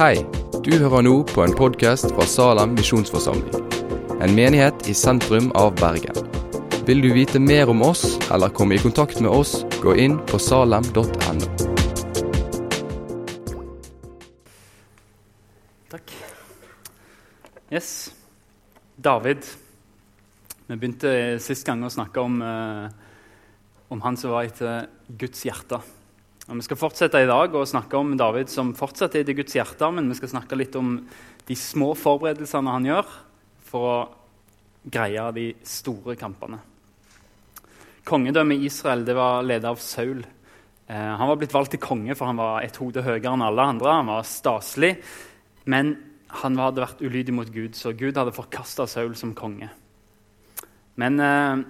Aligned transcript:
Hei, 0.00 0.22
du 0.64 0.70
hører 0.80 1.02
nå 1.04 1.10
på 1.28 1.42
en 1.44 1.52
podkast 1.52 2.06
fra 2.14 2.24
Salem 2.24 2.70
misjonsforsamling. 2.72 3.66
En 4.24 4.32
menighet 4.32 4.86
i 4.88 4.94
sentrum 4.96 5.50
av 5.60 5.74
Bergen. 5.76 6.16
Vil 6.88 7.02
du 7.04 7.10
vite 7.12 7.36
mer 7.36 7.68
om 7.68 7.84
oss 7.84 8.14
eller 8.32 8.48
komme 8.48 8.78
i 8.78 8.80
kontakt 8.80 9.20
med 9.20 9.28
oss, 9.28 9.58
gå 9.82 9.92
inn 10.00 10.16
på 10.24 10.40
salem.no. 10.40 11.04
Takk. 15.92 16.16
Yes. 17.68 17.92
David. 18.96 19.44
Vi 20.64 20.80
begynte 20.80 21.12
sist 21.44 21.68
gang 21.68 21.84
å 21.84 21.92
snakke 21.92 22.24
om, 22.24 22.40
eh, 22.40 22.88
om 23.92 24.00
han 24.00 24.16
som 24.16 24.32
var 24.32 24.48
etter 24.48 24.88
Guds 25.12 25.44
hjerte. 25.44 25.84
Og 26.48 26.56
Vi 26.56 26.64
skal 26.66 26.80
fortsette 26.80 27.20
i 27.20 27.28
dag 27.28 27.54
og 27.54 27.68
snakke 27.68 27.98
om 27.98 28.16
David 28.18 28.50
som 28.50 28.72
fortsatt 28.74 29.14
er 29.18 29.28
i 29.28 29.36
Guds 29.36 29.54
hjerte, 29.54 29.90
men 29.92 30.08
vi 30.08 30.16
skal 30.18 30.32
snakke 30.32 30.58
litt 30.58 30.76
om 30.78 30.96
de 31.46 31.56
små 31.58 31.92
forberedelsene 31.98 32.74
han 32.74 32.88
gjør 32.88 33.14
for 33.70 33.86
å 33.90 34.00
greie 34.90 35.26
de 35.36 35.46
store 35.66 36.16
kampene. 36.18 36.58
Kongedømmet 38.08 38.64
Israel 38.66 39.04
det 39.06 39.14
var 39.18 39.44
ledet 39.44 39.68
av 39.68 39.80
Saul. 39.84 40.22
Eh, 40.90 41.10
han 41.20 41.28
var 41.28 41.38
blitt 41.38 41.54
valgt 41.54 41.76
til 41.76 41.82
konge, 41.82 42.16
for 42.18 42.30
han 42.30 42.40
var 42.40 42.64
et 42.64 42.78
hode 42.80 43.04
høyere 43.04 43.34
enn 43.34 43.44
alle 43.44 43.66
andre. 43.74 43.98
Han 44.00 44.10
var 44.10 44.26
staselig, 44.26 44.94
men 45.70 45.94
han 46.40 46.58
hadde 46.58 46.82
vært 46.82 47.02
ulydig 47.04 47.34
mot 47.36 47.50
Gud, 47.52 47.76
så 47.78 47.92
Gud 47.92 48.18
hadde 48.18 48.34
forkasta 48.34 48.86
Saul 48.90 49.14
som 49.18 49.36
konge. 49.38 49.68
Men 50.98 51.20
eh, 51.22 51.60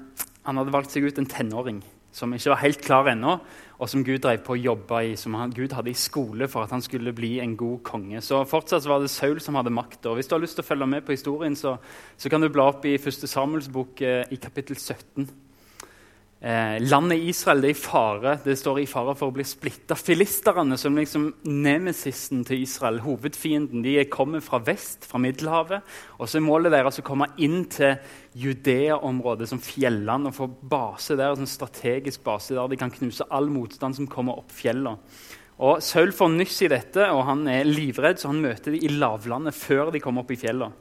han 0.46 0.60
hadde 0.60 0.74
valgt 0.74 0.94
seg 0.94 1.08
ut 1.08 1.18
en 1.20 1.28
tenåring 1.28 1.82
som 2.14 2.32
ikke 2.34 2.54
var 2.54 2.64
helt 2.64 2.80
klar 2.82 3.10
ennå, 3.12 3.36
og 3.80 3.88
som 3.88 4.02
Gud 4.04 4.20
drev 4.20 4.42
på 4.44 4.52
å 4.52 4.60
jobbe 4.60 4.98
i, 5.08 5.14
som 5.16 5.34
han, 5.40 5.54
Gud 5.56 5.72
hadde 5.72 5.88
i 5.88 5.96
skole 5.96 6.48
for 6.52 6.66
at 6.66 6.74
han 6.74 6.82
skulle 6.84 7.14
bli 7.16 7.38
en 7.40 7.54
god 7.56 7.80
konge. 7.86 8.20
Så 8.20 8.42
fortsatt 8.48 8.84
var 8.88 9.00
det 9.00 9.08
Saul 9.08 9.40
som 9.40 9.56
hadde 9.56 9.72
makta. 9.72 10.12
Hvis 10.16 10.28
du 10.28 10.36
har 10.36 10.42
lyst 10.42 10.58
til 10.58 10.66
å 10.66 10.68
følge 10.68 10.88
med 10.92 11.06
på 11.06 11.16
historien, 11.16 11.56
så, 11.56 11.78
så 12.20 12.32
kan 12.32 12.44
du 12.44 12.50
bla 12.52 12.68
opp 12.74 12.84
i 12.84 12.98
1. 12.98 13.24
Samuels 13.24 13.70
bok 13.72 14.02
eh, 14.04 14.26
i 14.28 14.36
kapittel 14.40 14.76
17. 14.76 15.24
Eh, 16.40 16.78
landet 16.88 17.20
Israel 17.28 17.58
det 17.60 17.68
er 17.68 17.74
i 17.74 17.76
fare 17.76 18.30
det 18.40 18.54
står 18.56 18.78
i 18.80 18.86
fare 18.88 19.12
for 19.12 19.28
å 19.28 19.34
bli 19.36 19.44
splitta. 19.44 19.92
Filisterne, 19.98 20.78
som 20.80 20.96
liksom 20.96 21.26
nemesisen 21.44 22.46
til 22.48 22.62
Israel, 22.64 23.02
hovedfienden, 23.04 23.82
de 23.84 23.98
kommer 24.08 24.40
fra 24.40 24.62
vest, 24.64 25.04
fra 25.04 25.20
Middelhavet. 25.20 25.84
Og 26.16 26.24
så 26.24 26.38
er 26.40 26.46
målet 26.46 26.72
deres 26.72 27.02
å 27.02 27.04
komme 27.04 27.28
inn 27.44 27.66
til 27.68 27.98
Judea-området, 28.40 29.50
som 29.52 29.60
fjellene, 29.60 30.32
og 30.32 30.38
få 30.38 30.48
base 30.48 31.18
der, 31.20 31.36
en 31.36 31.50
strategisk 31.50 32.24
base 32.24 32.56
der 32.56 32.72
de 32.72 32.80
kan 32.80 32.94
knuse 32.94 33.28
all 33.28 33.52
motstand 33.52 34.00
som 34.00 34.08
kommer 34.08 34.40
opp 34.40 34.56
fjellene. 34.56 34.96
Og 35.60 35.84
Saul 35.84 36.14
får 36.16 36.32
nyss 36.38 36.62
i 36.64 36.72
dette, 36.72 37.04
og 37.12 37.26
han 37.28 37.44
er 37.52 37.68
livredd, 37.68 38.16
så 38.16 38.32
han 38.32 38.40
møter 38.40 38.72
de 38.72 38.80
i 38.80 38.94
lavlandet 38.96 39.52
før 39.52 39.92
de 39.92 40.00
kommer 40.00 40.24
opp 40.24 40.32
i 40.32 40.40
fjellene. 40.40 40.72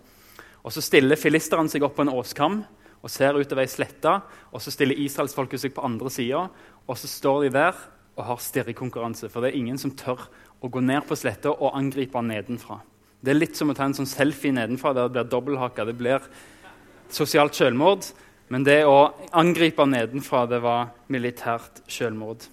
Og 0.63 0.71
Så 0.71 0.83
stiller 0.83 1.19
filisterne 1.19 1.67
seg 1.71 1.83
opp 1.83 1.99
på 1.99 2.07
en 2.07 2.15
åskam 2.15 2.61
og 2.99 3.11
ser 3.11 3.37
utover 3.37 3.63
ei 3.63 3.71
slette. 3.71 4.17
Og 4.51 4.63
så 4.63 4.73
stiller 4.73 4.99
israelsfolket 4.99 5.63
seg 5.63 5.73
på 5.75 5.85
andre 5.87 6.11
sida, 6.13 6.45
og 6.85 6.99
så 6.99 7.09
står 7.09 7.47
de 7.47 7.55
der 7.55 7.81
og 8.19 8.25
har 8.27 8.43
stirrekonkurranse. 8.43 9.29
For 9.31 9.41
det 9.41 9.51
er 9.51 9.59
ingen 9.59 9.79
som 9.79 9.95
tør 9.95 10.25
å 10.59 10.71
gå 10.71 10.81
ned 10.83 11.05
på 11.07 11.15
sletta 11.15 11.53
og 11.55 11.75
angripe 11.77 12.19
nedenfra. 12.23 12.81
Det 13.19 13.33
er 13.33 13.39
litt 13.39 13.59
som 13.59 13.71
å 13.71 13.75
ta 13.75 13.87
en 13.87 13.95
sånn 13.95 14.09
selfie 14.09 14.55
nedenfra 14.55 14.93
der 14.95 15.07
det 15.07 15.15
blir 15.15 15.29
dobbelthaka. 15.31 15.85
Det 15.87 15.95
blir 15.99 16.23
sosialt 17.11 17.55
selvmord. 17.55 18.07
Men 18.49 18.65
det 18.65 18.81
å 18.89 19.11
angripe 19.37 19.85
nedenfra 19.85 20.45
det 20.49 20.61
var 20.63 20.89
militært 21.11 21.83
selvmord. 21.91 22.47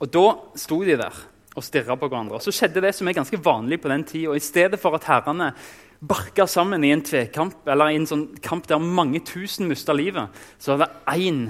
Og 0.00 0.08
Da 0.08 0.26
sto 0.56 0.80
de 0.84 0.96
der 0.96 1.16
og 1.56 1.64
stirra 1.66 1.96
på 1.98 2.08
hverandre. 2.08 2.38
Og 2.38 2.42
Så 2.42 2.54
skjedde 2.54 2.80
det 2.80 2.94
som 2.94 3.08
er 3.08 3.18
ganske 3.18 3.36
vanlig 3.36 3.80
på 3.82 3.90
den 3.90 4.04
tida. 4.04 4.34
I 4.34 4.40
stedet 4.40 4.80
for 4.80 4.94
at 4.94 5.04
herrene 5.04 5.52
barka 6.00 6.46
sammen 6.48 6.84
i 6.84 6.92
en 6.94 7.04
tvekamp, 7.04 7.66
eller 7.68 7.92
i 7.92 7.98
en 8.00 8.08
sånn 8.08 8.26
kamp 8.42 8.68
der 8.70 8.80
mange 8.80 9.20
tusen 9.26 9.68
mista 9.68 9.94
livet, 9.96 10.32
så 10.58 10.74
var 10.74 10.86
det 10.86 11.16
én 11.20 11.42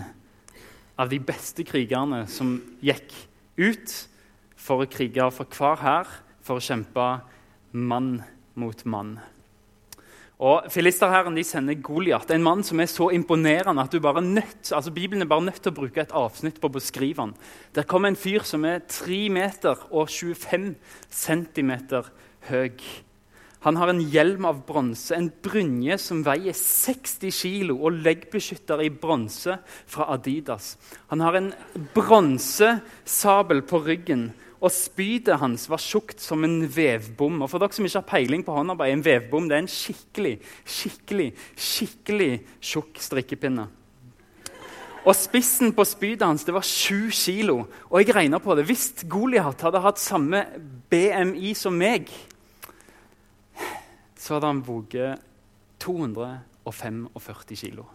av 1.00 1.10
de 1.12 1.20
beste 1.22 1.64
krigerne 1.64 2.24
som 2.28 2.58
gikk 2.84 3.14
ut 3.60 3.94
for 4.60 4.82
å 4.82 4.90
krige 4.90 5.30
for 5.32 5.48
hver 5.56 5.84
hær, 5.84 6.14
for 6.44 6.58
å 6.58 6.64
kjempe 6.64 7.10
mann 7.72 8.18
mot 8.58 8.82
mann. 8.84 9.18
Og 10.40 10.70
Filisterherren 10.72 11.36
de 11.36 11.42
sender 11.44 11.76
Goliat, 11.84 12.30
en 12.32 12.44
mann 12.44 12.62
som 12.64 12.80
er 12.80 12.88
så 12.88 13.10
imponerende 13.12 13.82
at 13.84 13.92
du 13.92 14.00
bare 14.00 14.22
nødt, 14.24 14.70
altså 14.72 14.92
Bibelen 14.92 15.22
er 15.22 15.28
bare 15.28 15.44
nødt 15.44 15.60
til 15.60 15.72
å 15.72 15.76
bruke 15.76 16.00
et 16.00 16.14
avsnitt 16.16 16.56
på 16.62 16.70
å 16.70 16.76
beskrive 16.78 17.20
han. 17.20 17.34
Der 17.76 17.84
kommer 17.84 18.08
en 18.08 18.16
fyr 18.16 18.46
som 18.48 18.64
er 18.64 18.80
3 18.88 19.20
meter 19.36 19.84
og 19.90 20.08
25 20.08 20.72
centimeter 21.12 22.08
høy. 22.48 22.72
Han 23.60 23.76
har 23.76 23.90
en 23.92 24.00
hjelm 24.00 24.46
av 24.48 24.62
bronse, 24.64 25.12
en 25.12 25.28
brynje 25.44 25.98
som 26.00 26.22
veier 26.24 26.56
60 26.56 27.28
kg, 27.28 27.74
og 27.76 27.98
leggbeskytter 28.06 28.80
i 28.86 28.92
bronse 28.92 29.58
fra 29.84 30.06
Adidas. 30.14 30.78
Han 31.12 31.20
har 31.20 31.36
en 31.36 31.50
bronsesabel 31.92 33.60
på 33.68 33.82
ryggen, 33.84 34.30
og 34.60 34.72
spydet 34.72 35.40
hans 35.40 35.66
var 35.72 35.80
tjukt 35.80 36.20
som 36.20 36.44
en 36.44 36.62
vevbom. 36.68 37.42
Og 37.44 37.52
for 37.52 37.60
dere 37.60 37.76
som 37.76 37.84
ikke 37.88 38.00
har 38.00 38.08
peiling 38.08 38.44
på 38.44 38.56
håndarbeid, 38.56 38.92
en 38.92 39.04
vevbom 39.04 39.48
det 39.48 39.56
er 39.56 39.64
en 39.64 39.72
skikkelig, 39.72 40.34
skikkelig, 40.68 41.28
skikkelig 41.56 42.32
tjukk 42.60 43.00
strikkepinne. 43.00 43.68
Og 45.00 45.16
spissen 45.16 45.72
på 45.72 45.84
spydet 45.88 46.26
hans 46.26 46.44
det 46.44 46.52
var 46.52 46.64
7 46.66 47.08
kilo. 47.16 47.62
Og 47.88 48.02
jeg 48.02 48.14
regna 48.16 48.40
på 48.40 48.56
det. 48.56 48.66
Hvis 48.68 48.92
Goliat 49.08 49.64
hadde 49.64 49.80
hatt 49.80 50.00
samme 50.00 50.44
BMI 50.92 51.54
som 51.56 51.76
meg, 51.76 52.12
så 54.20 54.36
hadde 54.36 54.50
han 54.52 54.60
veid 54.66 55.22
245 55.80 57.08
kilo. 57.56 57.86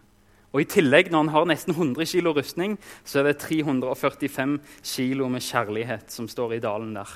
Og 0.56 0.63
I 0.63 0.69
tillegg, 0.72 1.12
når 1.12 1.25
han 1.25 1.34
har 1.34 1.47
nesten 1.50 1.75
100 1.75 2.08
kilo 2.08 2.31
rustning, 2.34 2.78
så 3.03 3.19
er 3.19 3.30
det 3.30 3.41
345 3.44 4.56
kilo 4.88 5.28
med 5.30 5.44
kjærlighet 5.44 6.13
som 6.13 6.30
står 6.31 6.56
i 6.56 6.63
dalen 6.63 6.96
der. 6.96 7.12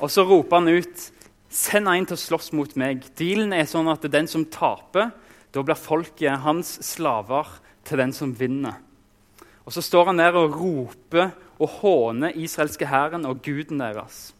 Og 0.00 0.08
så 0.10 0.24
roper 0.24 0.62
han 0.62 0.70
ut 0.70 1.10
Send 1.52 1.84
en 1.84 2.06
til 2.08 2.16
å 2.16 2.20
slåss 2.20 2.46
mot 2.56 2.70
meg. 2.80 3.02
Dealen 3.18 3.50
er 3.52 3.66
sånn 3.68 3.90
at 3.92 4.06
den 4.08 4.24
som 4.30 4.46
taper, 4.48 5.10
da 5.52 5.60
blir 5.60 5.76
folket 5.76 6.40
hans 6.40 6.78
slaver 6.80 7.50
til 7.84 8.00
den 8.00 8.14
som 8.16 8.32
vinner. 8.32 8.78
Og 9.66 9.74
Så 9.76 9.82
står 9.84 10.08
han 10.08 10.22
der 10.22 10.32
og 10.32 10.56
roper 10.56 11.34
og 11.60 11.68
håner 11.82 12.32
israelske 12.40 12.88
hæren 12.88 13.28
og 13.28 13.42
guden 13.44 13.84
deres. 13.84 14.32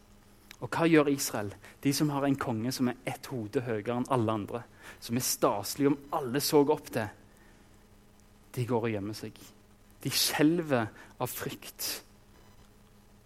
Og 0.65 0.73
hva 0.73 0.89
gjør 0.89 1.13
Israel? 1.13 1.53
De 1.83 1.93
som 1.93 2.11
har 2.15 2.27
en 2.27 2.39
konge 2.39 2.71
som 2.75 2.91
er 2.91 3.01
ett 3.11 3.27
hode 3.33 3.65
høyere 3.67 3.97
enn 3.97 4.11
alle 4.15 4.37
andre, 4.39 4.63
som 5.03 5.19
er 5.19 5.27
staselig 5.27 5.91
om 5.91 5.99
alle 6.15 6.43
så 6.43 6.63
opp 6.63 6.93
til, 6.95 7.11
de 8.53 8.65
går 8.69 8.87
og 8.87 8.95
gjemmer 8.95 9.17
seg. 9.17 9.37
De 10.03 10.11
skjelver 10.13 10.91
av 11.23 11.31
frykt 11.31 11.89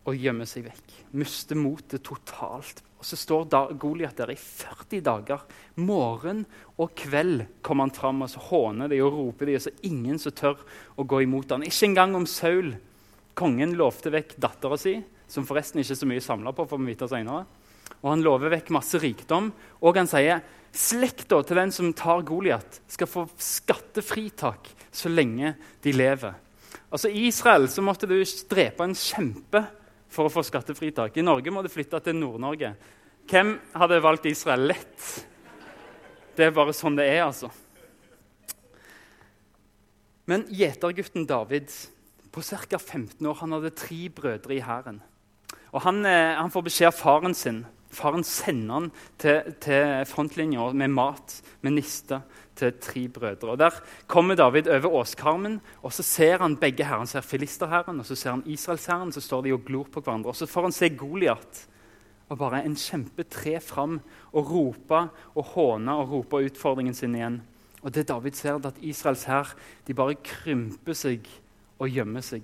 og 0.06 0.14
gjemmer 0.14 0.46
seg 0.48 0.68
vekk. 0.68 0.92
Mister 1.18 1.58
motet 1.58 2.04
totalt. 2.06 2.82
Og 2.96 3.04
Så 3.04 3.18
står 3.18 3.74
Goliat 3.76 4.16
der 4.16 4.30
i 4.32 4.38
40 4.38 5.02
dager. 5.04 5.42
Morgen 5.76 6.46
og 6.78 6.94
kveld 6.96 7.44
kommer 7.62 7.88
han 7.88 7.94
fram 7.96 8.22
og 8.22 8.30
så 8.30 8.40
håner 8.40 8.88
de 8.88 9.02
og 9.02 9.12
roper 9.12 9.46
de, 9.46 9.56
og 9.58 9.66
så 9.66 9.74
ingen 9.82 10.18
som 10.18 10.32
tør 10.32 10.62
å 10.96 11.04
gå 11.04 11.22
imot 11.26 11.50
han. 11.50 11.66
Ikke 11.66 11.90
engang 11.90 12.16
om 12.16 12.26
Saul. 12.26 12.76
Kongen 13.36 13.76
lovte 13.76 14.10
vekk 14.14 14.38
dattera 14.40 14.78
si 14.80 14.96
som 15.28 15.44
forresten 15.44 15.82
ikke 15.82 15.92
er 15.92 16.00
så 16.00 16.08
mye 16.08 16.24
samla 16.24 16.52
på. 16.54 16.64
får 16.64 16.78
vi 16.78 16.94
vite 16.94 17.08
senere. 17.10 17.44
Og 18.02 18.12
han 18.12 18.24
lover 18.24 18.52
vekk 18.52 18.72
masse 18.74 18.98
rikdom. 19.02 19.50
Og 19.80 19.98
han 19.98 20.10
sier 20.10 20.42
slekta 20.76 21.40
til 21.46 21.60
den 21.60 21.72
som 21.72 21.94
tar 21.96 22.24
Goliat, 22.26 22.80
skal 22.90 23.08
få 23.08 23.24
skattefritak 23.40 24.68
så 24.92 25.08
lenge 25.12 25.54
de 25.84 25.94
lever. 25.94 26.36
Altså 26.92 27.08
I 27.08 27.26
Israel 27.30 27.68
så 27.72 27.84
måtte 27.84 28.08
du 28.08 28.18
drepe 28.50 28.84
en 28.84 28.96
kjempe 28.96 29.64
for 30.12 30.28
å 30.28 30.32
få 30.32 30.44
skattefritak. 30.46 31.16
I 31.16 31.24
Norge 31.24 31.52
må 31.52 31.64
du 31.64 31.70
flytte 31.72 32.00
til 32.04 32.18
Nord-Norge. 32.18 32.74
Hvem 33.26 33.56
hadde 33.74 34.02
valgt 34.04 34.28
Israel? 34.30 34.68
Lett. 34.70 35.06
Det 36.36 36.46
er 36.46 36.54
bare 36.54 36.74
sånn 36.76 36.98
det 36.98 37.08
er, 37.08 37.24
altså. 37.26 37.50
Men 40.26 40.44
gjetergutten 40.50 41.26
David 41.26 41.70
på 42.34 42.42
ca. 42.42 42.78
15 42.78 43.26
år 43.26 43.38
han 43.40 43.54
hadde 43.56 43.76
tre 43.78 44.08
brødre 44.12 44.56
i 44.56 44.62
hæren. 44.62 45.00
Og 45.72 45.82
han, 45.84 46.04
eh, 46.06 46.36
han, 46.36 46.50
får 46.50 46.66
beskjed 46.66 46.90
av 46.90 46.98
faren 46.98 47.34
sin. 47.34 47.64
Faren 47.96 48.24
sender 48.26 48.74
han 48.74 48.88
til, 49.20 49.54
til 49.64 50.02
frontlinja 50.08 50.68
med 50.76 50.92
mat, 50.92 51.38
med 51.64 51.78
niste, 51.78 52.20
til 52.56 52.72
tre 52.80 53.06
brødre. 53.12 53.50
Og 53.54 53.58
Der 53.58 53.70
kommer 54.06 54.34
David 54.36 54.68
over 54.68 55.00
åskarmen, 55.00 55.60
og 55.82 55.92
så 55.92 56.02
ser 56.02 56.38
han 56.38 56.56
begge 56.56 56.84
herrene. 56.84 57.06
Han 57.06 57.06
ser 57.06 57.20
filisterherren 57.20 58.00
og 58.00 58.06
så 58.06 58.16
ser 58.16 58.30
han 58.30 58.44
israelsherren. 58.46 59.12
Så 59.12 59.20
står 59.20 59.42
de 59.42 59.52
og 59.52 59.64
glor 59.64 59.88
på 59.92 60.00
hverandre. 60.00 60.28
Og 60.28 60.36
Så 60.36 60.46
får 60.46 60.62
han 60.62 60.72
se 60.72 60.88
Goliat. 60.88 61.66
Og 62.28 62.38
bare 62.38 62.64
en 62.64 62.76
kjempe 62.76 63.22
tre 63.22 63.60
fram 63.60 64.00
og 64.32 64.50
rope 64.50 65.08
og 65.34 65.44
håne 65.44 65.92
og 65.94 66.10
rope 66.10 66.42
utfordringen 66.48 66.94
sin 66.94 67.14
igjen. 67.14 67.42
Og 67.82 67.94
det 67.94 68.08
David 68.08 68.32
ser, 68.32 68.56
er 68.56 68.66
at 68.66 68.80
Israels 68.82 69.24
hær 69.24 69.54
bare 69.94 70.16
krymper 70.24 70.94
seg 70.94 71.28
og 71.78 71.88
gjemmer 71.88 72.20
seg. 72.20 72.42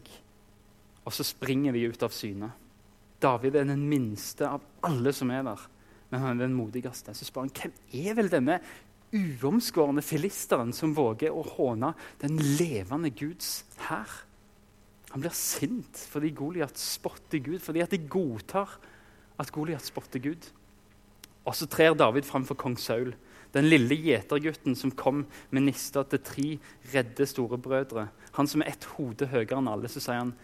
Og 1.04 1.12
så 1.12 1.24
springer 1.26 1.72
de 1.72 1.88
ut 1.88 2.02
av 2.02 2.12
syne. 2.14 2.52
David 3.22 3.56
er 3.56 3.68
den 3.70 3.84
minste 3.88 4.48
av 4.48 4.64
alle 4.86 5.12
som 5.14 5.30
er 5.30 5.46
der. 5.46 5.68
men 6.12 6.20
han 6.20 6.36
er 6.36 6.44
den 6.44 6.54
modigste. 6.54 7.14
Så 7.16 7.24
spør 7.24 7.46
han 7.46 7.54
hvem 7.56 7.72
er 8.04 8.16
vel 8.18 8.28
denne 8.28 8.58
uomskårne 9.16 10.02
filisteren 10.04 10.72
som 10.76 10.92
våger 10.92 11.32
å 11.32 11.44
håne 11.54 11.94
den 12.20 12.36
levende 12.58 13.08
Guds 13.16 13.62
hær? 13.86 14.10
Han 15.12 15.24
blir 15.24 15.32
sint 15.36 16.02
fordi 16.12 16.32
Goliat 16.36 16.76
spotter 16.76 17.40
Gud, 17.44 17.60
fordi 17.64 17.80
at 17.84 17.92
de 17.92 18.00
godtar 18.12 18.76
at 19.40 19.52
Goliat 19.52 19.84
spotter 19.84 20.20
Gud. 20.20 20.48
Og 21.48 21.56
så 21.56 21.68
trer 21.68 21.96
David 21.96 22.28
fram 22.28 22.44
for 22.48 22.60
kong 22.60 22.76
Saul, 22.80 23.14
den 23.52 23.68
lille 23.68 23.96
gjetergutten 23.96 24.76
som 24.78 24.92
kom 24.96 25.26
med 25.52 25.66
nista 25.66 26.04
til 26.08 26.22
tre 26.24 26.46
redde 26.94 27.26
storebrødre. 27.28 28.06
Han 28.38 28.48
som 28.48 28.64
er 28.64 28.72
ett 28.72 28.86
hode 28.96 29.28
høyere 29.32 29.58
enn 29.58 29.68
alle. 29.68 29.88
Så 29.92 30.00
sier 30.00 30.20
han, 30.20 30.36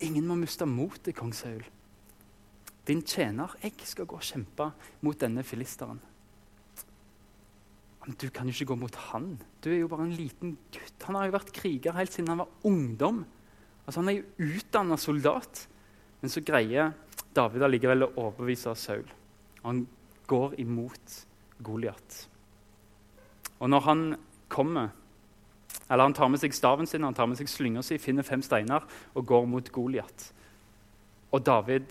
'Ingen 0.00 0.26
må 0.26 0.34
miste 0.34 0.66
motet, 0.66 1.16
kong 1.16 1.32
Saul.' 1.32 1.64
'Din 2.84 3.02
tjener, 3.02 3.54
jeg 3.62 3.72
skal 3.84 4.06
gå 4.06 4.16
og 4.16 4.22
kjempe 4.22 4.72
mot 5.00 5.18
denne 5.18 5.42
filisteren.' 5.42 6.00
Men 8.04 8.16
du 8.20 8.28
kan 8.28 8.46
jo 8.46 8.52
ikke 8.52 8.68
gå 8.68 8.76
mot 8.76 8.94
han. 8.94 9.38
Du 9.64 9.70
er 9.72 9.78
jo 9.80 9.88
bare 9.88 10.04
en 10.04 10.16
liten 10.16 10.58
gutt. 10.72 11.06
Han 11.06 11.16
har 11.16 11.26
jo 11.26 11.36
vært 11.38 11.54
kriger 11.56 11.96
helt 11.96 12.12
siden 12.12 12.28
han 12.28 12.42
var 12.42 12.50
ungdom. 12.68 13.24
Altså 13.86 14.00
Han 14.00 14.08
er 14.08 14.18
jo 14.18 14.50
utdanna 14.58 14.98
soldat. 15.00 15.66
Men 16.20 16.32
så 16.32 16.42
greier 16.44 16.92
David 17.32 17.62
allikevel 17.62 18.04
å 18.04 18.12
overbevise 18.16 18.74
Saul. 18.76 19.08
Han 19.62 19.86
går 20.28 20.58
imot 20.60 21.26
Goliat. 21.64 22.28
Og 23.60 23.70
når 23.70 23.84
han 23.88 24.04
kommer, 24.48 24.90
eller 25.88 26.04
han 26.04 26.16
tar 26.16 26.28
med 26.28 26.42
seg 26.42 26.54
staven 26.56 26.88
sin, 26.88 27.04
han 27.04 27.16
tar 27.16 27.28
med 27.30 27.38
seg 27.40 27.48
slynga 27.48 27.82
si, 27.84 27.98
finner 27.98 28.26
fem 28.26 28.42
steiner 28.44 28.84
og 29.14 29.26
går 29.26 29.46
mot 29.48 29.70
Goliat. 29.72 30.26
Og 31.32 31.44
David, 31.44 31.88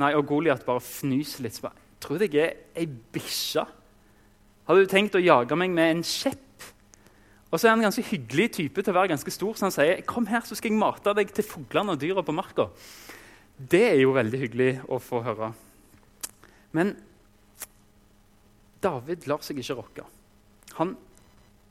nei, 0.00 0.12
og 0.16 0.26
Goliat 0.28 0.64
bare 0.66 0.82
fnyser 0.84 1.46
litt. 1.46 1.60
Jeg 1.62 1.84
Tror 2.02 2.20
du 2.20 2.26
jeg 2.26 2.42
er 2.42 2.56
ei 2.76 2.86
bikkje? 2.86 3.64
Hadde 4.66 4.82
du 4.82 4.90
tenkt 4.90 5.16
å 5.16 5.22
jage 5.22 5.56
meg 5.58 5.72
med 5.72 5.94
en 5.94 6.02
kjepp? 6.04 6.42
Og 7.46 7.60
så 7.60 7.68
er 7.68 7.72
han 7.72 7.80
en 7.80 7.86
ganske 7.86 8.04
hyggelig 8.08 8.48
type 8.58 8.82
til 8.82 8.92
å 8.92 8.96
være 8.98 9.12
ganske 9.14 9.32
stor, 9.32 9.54
så 9.56 9.68
han 9.68 9.74
sier 9.74 10.02
kom 10.08 10.26
her, 10.28 10.42
så 10.44 10.58
skal 10.58 10.72
jeg 10.72 10.80
mate 10.80 11.14
deg 11.16 11.30
til 11.32 11.46
fuglene 11.46 11.94
og 11.94 12.02
dyra 12.02 12.24
på 12.26 12.34
marka. 12.34 12.66
Det 13.56 13.84
er 13.94 14.00
jo 14.02 14.12
veldig 14.16 14.40
hyggelig 14.42 14.70
å 14.92 14.98
få 15.00 15.22
høre. 15.24 15.52
Men 16.76 16.92
David 18.84 19.24
lar 19.30 19.44
seg 19.46 19.62
ikke 19.62 19.78
rokke. 19.78 20.04
Han, 20.76 20.92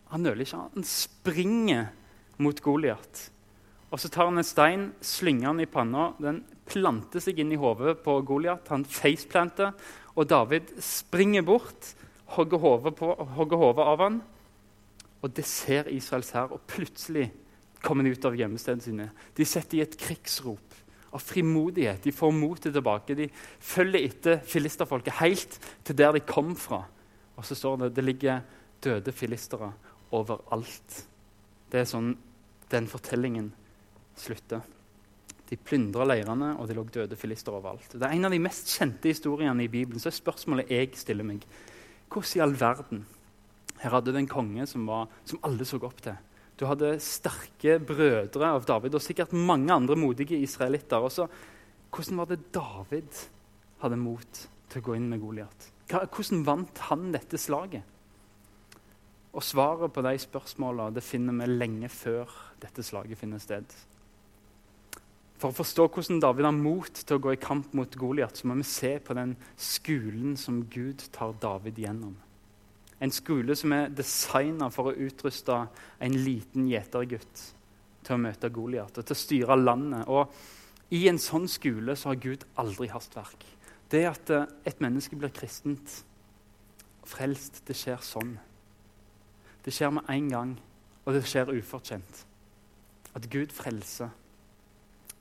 han 0.10 0.26
nøler 0.26 0.46
ikke. 0.48 0.64
Han 0.74 0.88
springer 0.88 1.92
mot 2.42 2.58
Goliat. 2.64 3.28
Og 3.94 4.02
så 4.02 4.10
tar 4.12 4.32
han 4.32 4.42
en 4.42 4.48
stein, 4.48 4.90
slynger 5.06 5.52
den 5.52 5.68
i 5.68 5.70
panna. 5.70 6.10
Den 6.18 6.42
planter 6.66 7.24
seg 7.24 7.40
inn 7.42 7.54
i 7.54 7.60
hodet 7.60 8.00
på 8.06 8.18
Goliat. 8.26 8.68
Han 8.74 8.86
faceplanter, 8.88 9.74
og 10.16 10.30
David 10.30 10.74
springer 10.84 11.46
bort, 11.46 11.94
hogger 12.36 12.60
hodet 12.60 13.86
av 13.86 14.04
han. 14.04 14.22
Og 15.22 15.34
det 15.34 15.46
ser 15.50 15.90
Israels 15.94 16.32
hær, 16.36 16.54
og 16.54 16.66
plutselig 16.70 17.30
kommer 17.86 18.06
de 18.06 18.16
ut 18.16 18.28
av 18.28 18.36
gjemmestedene 18.38 18.84
sine. 18.84 19.08
De 19.38 19.46
setter 19.48 19.80
i 19.80 19.86
et 19.86 19.98
krigsrop 20.00 20.76
av 21.16 21.24
frimodighet. 21.24 22.04
De 22.04 22.14
får 22.14 22.34
motet 22.36 22.74
tilbake. 22.76 23.18
De 23.18 23.30
følger 23.60 24.08
etter 24.10 24.42
filisterfolket 24.46 25.20
helt 25.22 25.58
til 25.86 25.98
der 25.98 26.16
de 26.18 26.24
kom 26.28 26.54
fra. 26.60 26.84
Og 27.36 27.46
så 27.46 27.58
står 27.58 27.84
det 27.86 27.96
det 27.98 28.06
ligger 28.06 28.46
døde 28.84 29.14
filistere 29.16 29.72
overalt. 30.16 31.02
Det 31.72 31.82
er 31.82 31.90
sånn 31.90 32.14
den 32.72 32.90
fortellingen 32.90 33.52
slutter. 34.18 34.64
De 35.50 35.58
plyndra 35.62 36.08
leirene, 36.10 36.56
og 36.58 36.68
det 36.68 36.78
lå 36.78 36.86
døde 36.90 37.18
filister 37.20 37.54
overalt. 37.54 37.92
Det 37.94 38.02
er 38.02 38.16
en 38.16 38.26
av 38.26 38.34
de 38.34 38.42
mest 38.42 38.72
kjente 38.74 39.12
historiene 39.12 39.66
i 39.66 39.70
Bibelen. 39.72 40.02
Så 40.02 40.10
er 40.10 40.18
spørsmålet 40.18 40.72
jeg 40.74 40.94
stiller 40.98 41.28
meg, 41.28 41.46
hvordan 42.10 42.40
i 42.40 42.44
all 42.46 42.56
verden 42.58 43.06
Her 43.76 43.92
hadde 43.98 44.14
du 44.14 44.18
en 44.18 44.30
konge 44.30 44.64
som, 44.72 44.86
var, 44.88 45.10
som 45.28 45.42
alle 45.44 45.66
så 45.68 45.78
opp 45.84 46.00
til. 46.02 46.16
Du 46.56 46.64
hadde 46.70 46.94
sterke 47.04 47.76
brødre 47.84 48.54
av 48.56 48.64
David 48.66 48.96
og 48.96 49.04
sikkert 49.04 49.34
mange 49.36 49.74
andre 49.74 49.98
modige 50.00 50.40
israelitter. 50.40 51.04
også. 51.04 51.28
hvordan 51.92 52.18
var 52.18 52.26
det 52.26 52.54
David 52.54 53.12
hadde 53.82 53.98
mot 53.98 54.48
til 54.70 54.80
å 54.80 54.86
gå 54.86 54.96
inn 54.96 55.10
med 55.10 55.20
Goliat? 55.20 55.68
Hvordan 55.92 56.46
vant 56.48 56.78
han 56.88 57.12
dette 57.12 57.38
slaget? 57.38 57.84
Og 59.36 59.44
Svaret 59.44 59.92
på 59.92 60.02
de 60.02 60.16
spørsmålene 60.18 61.02
finner 61.04 61.36
vi 61.36 61.52
lenge 61.52 61.90
før 61.92 62.32
dette 62.62 62.84
slaget 62.84 63.20
finner 63.20 63.40
sted. 63.44 63.68
For 65.36 65.52
å 65.52 65.58
forstå 65.58 65.88
hvordan 65.92 66.22
David 66.24 66.48
har 66.48 66.56
mot 66.56 67.02
til 67.02 67.18
å 67.18 67.24
gå 67.24 67.34
i 67.36 67.42
kamp 67.42 67.74
mot 67.76 67.98
Goliat, 68.00 68.40
må 68.48 68.56
vi 68.62 68.68
se 68.68 68.94
på 69.04 69.18
den 69.18 69.36
skolen 69.60 70.38
som 70.40 70.62
Gud 70.72 71.04
tar 71.16 71.36
David 71.42 71.82
gjennom. 71.84 72.16
En 73.04 73.12
skole 73.12 73.58
som 73.60 73.74
er 73.76 73.92
designa 73.92 74.70
for 74.72 74.90
å 74.90 74.96
utruste 74.96 75.66
en 76.00 76.16
liten 76.16 76.70
gjetergutt 76.72 77.44
til 78.06 78.16
å 78.16 78.22
møte 78.22 78.52
Goliat 78.54 78.96
og 78.96 79.04
til 79.04 79.18
å 79.18 79.20
styre 79.20 79.60
landet. 79.60 80.08
Og 80.08 80.96
I 80.96 81.10
en 81.12 81.20
sånn 81.20 81.50
skole 81.52 81.98
så 82.00 82.14
har 82.14 82.24
Gud 82.24 82.48
aldri 82.62 82.88
hastverk 82.94 83.44
det 83.96 84.04
at 84.10 84.30
eh, 84.34 84.52
et 84.66 84.82
menneske 84.84 85.18
blir 85.18 85.34
kristent 85.34 86.02
frelst, 87.06 87.62
det 87.68 87.78
skjer 87.78 88.02
sånn. 88.02 88.36
Det 89.66 89.74
skjer 89.74 89.92
med 89.94 90.10
en 90.10 90.30
gang, 90.32 90.54
og 91.06 91.14
det 91.14 91.26
skjer 91.30 91.54
ufortjent. 91.54 92.24
At 93.16 93.28
Gud 93.32 93.54
frelser 93.54 94.10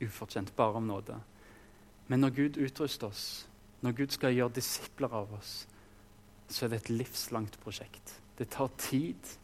ufortjent, 0.07 0.55
bare 0.57 0.81
om 0.81 0.87
nåde. 0.89 1.19
Men 2.09 2.21
når 2.21 2.37
Gud 2.37 2.59
utruster 2.61 3.09
oss, 3.09 3.47
når 3.85 3.93
Gud 3.93 4.13
skal 4.17 4.35
gjøre 4.35 4.57
disipler 4.57 5.13
av 5.13 5.33
oss, 5.37 5.65
så 6.49 6.65
er 6.65 6.75
det 6.75 6.83
et 6.83 6.93
livslangt 6.93 7.57
prosjekt. 7.63 8.19
Det 8.39 8.51
tar 8.53 8.71
tid, 8.79 9.37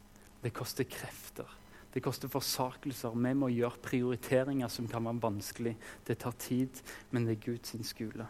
det 0.43 0.53
koster 0.53 0.87
krefter. 0.89 1.57
Det 1.93 2.03
koster 2.03 2.31
forsakelser. 2.31 3.15
Vi 3.15 3.33
må 3.35 3.49
gjøre 3.51 3.81
prioriteringer 3.83 4.71
som 4.71 4.87
kan 4.87 5.05
være 5.05 5.23
vanskelig. 5.23 5.73
Det 6.07 6.17
tar 6.23 6.37
tid, 6.39 6.81
men 7.11 7.25
det 7.27 7.37
er 7.37 7.45
Guds 7.51 7.75
skole. 7.87 8.27